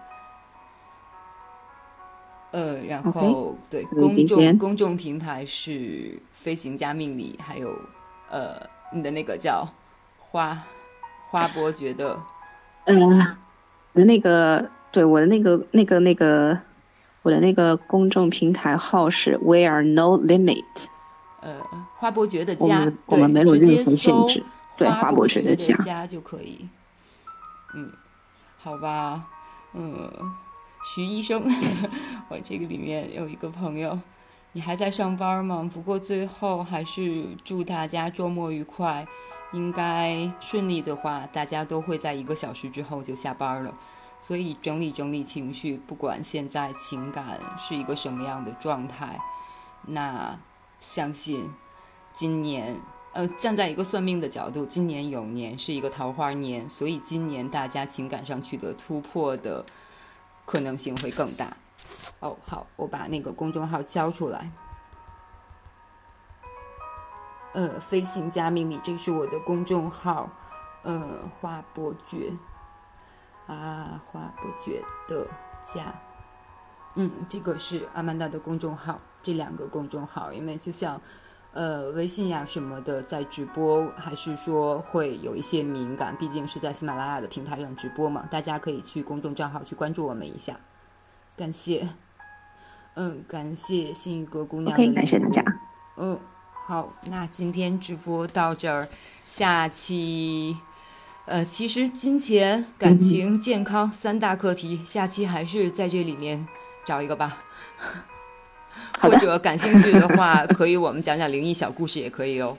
[2.51, 7.78] 呃，然后对公众公众平台是飞行家命理，还有
[8.28, 8.61] 呃
[8.93, 9.64] 你的那个叫
[10.18, 10.59] 花
[11.22, 12.20] 花伯爵的
[12.87, 13.37] 嗯，
[13.93, 16.59] 我的那个对我的那个那个那个
[17.22, 20.64] 我的那个公众平台号是 We are no limit，
[21.47, 24.44] 呃花伯爵的我家，们我们没对，直接有任何限搜制。
[24.76, 25.55] 对，花花伯爵的。
[25.84, 26.68] 家就可以。
[27.74, 27.92] 嗯，
[28.59, 29.26] 好吧，
[29.72, 30.11] 嗯，
[30.84, 31.42] 徐医生，
[32.28, 33.99] 我这个里面有一个朋友，
[34.53, 35.70] 你还在上班吗？
[35.72, 39.07] 不过最后还是祝大家周末愉快。
[39.53, 43.72] 应该顺利的话，大家都会在一个小时之后就下班了。
[44.20, 49.18] 所以整理整理情绪，不管现在情感是一个什么样的状态，
[49.86, 50.36] 那
[50.87, 51.53] 相信
[52.14, 52.80] 今年，
[53.12, 59.66] 呃，站在一个算命的角度，今年有年是一个桃花年，所以今年大家情感上取得突破的
[60.45, 61.57] 可能性会更大。
[62.20, 64.49] 哦，好，我把那个公众号敲出来。
[67.53, 70.30] 呃，飞行家命理，这是我的公众号。
[70.82, 72.32] 呃，花伯爵
[73.49, 75.26] 啊，花伯爵的
[75.74, 75.93] 家。
[76.97, 81.01] 嗯，这个是阿曼达的公众号，这两个公众号，因为就像
[81.53, 90.59] 呃微信呀什么的，在直播还是说会有一些敏感，毕竟是在喜马拉雅的平台上直播嘛，大家可以去公众账号去关注我们一下，
[91.36, 91.86] 感谢，
[92.94, 95.44] 嗯，感谢幸运阁姑娘的 OK，感谢大家。
[95.99, 96.18] 嗯，
[96.66, 98.88] 好，那今天直播到这儿，
[99.26, 100.57] 下期，
[101.26, 106.47] 呃，其实金钱、感情、健康三大课题，下期还是在这里面
[106.87, 107.37] 找一个吧。
[108.99, 112.57] 或者感兴趣的话，可以我们讲讲灵异小故事也可以哦。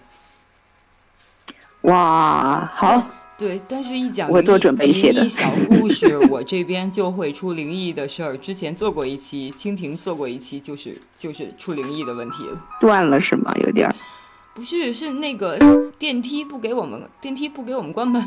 [1.81, 3.09] 哇，好，
[3.39, 8.37] 对，但是一讲我做灵异准备写的 灵异小故事，我这边就会出灵异的事儿。
[8.37, 12.61] 之前做过一期，蜻蜓做过一期，就是就是出灵异的问题了。
[12.79, 13.51] 断了是吗？
[13.65, 13.95] 有点儿。
[14.53, 15.57] 不是，是那个
[15.97, 18.23] 电梯不给我们电梯不给我们关门。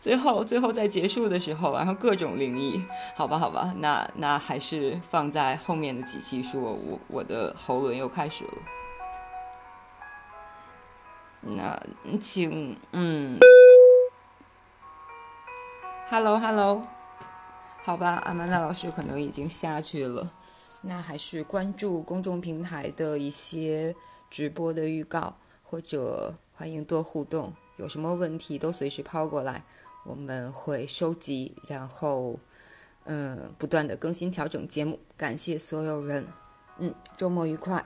[0.00, 2.80] 最后，最后在结束的时候，然后各种灵异，
[3.16, 8.52] 好吧，好吧，那那还是放在后面的几期说，我我的喉咙又开始了。
[11.40, 11.80] 那
[12.20, 13.38] 请嗯
[16.08, 16.82] ，Hello Hello，
[17.84, 20.30] 好吧，阿曼达老师可能已经下去了。
[20.80, 23.94] 那还是关注公众平台的一些
[24.30, 29.64] 直播的预告，或者欢迎多互动，有什么问题都随时抛过来，
[30.08, 32.40] 我们会收集，然后
[33.04, 34.98] 嗯不断的更新调整节目。
[35.18, 36.26] 感谢所有人，
[36.78, 37.84] 嗯，周末愉快。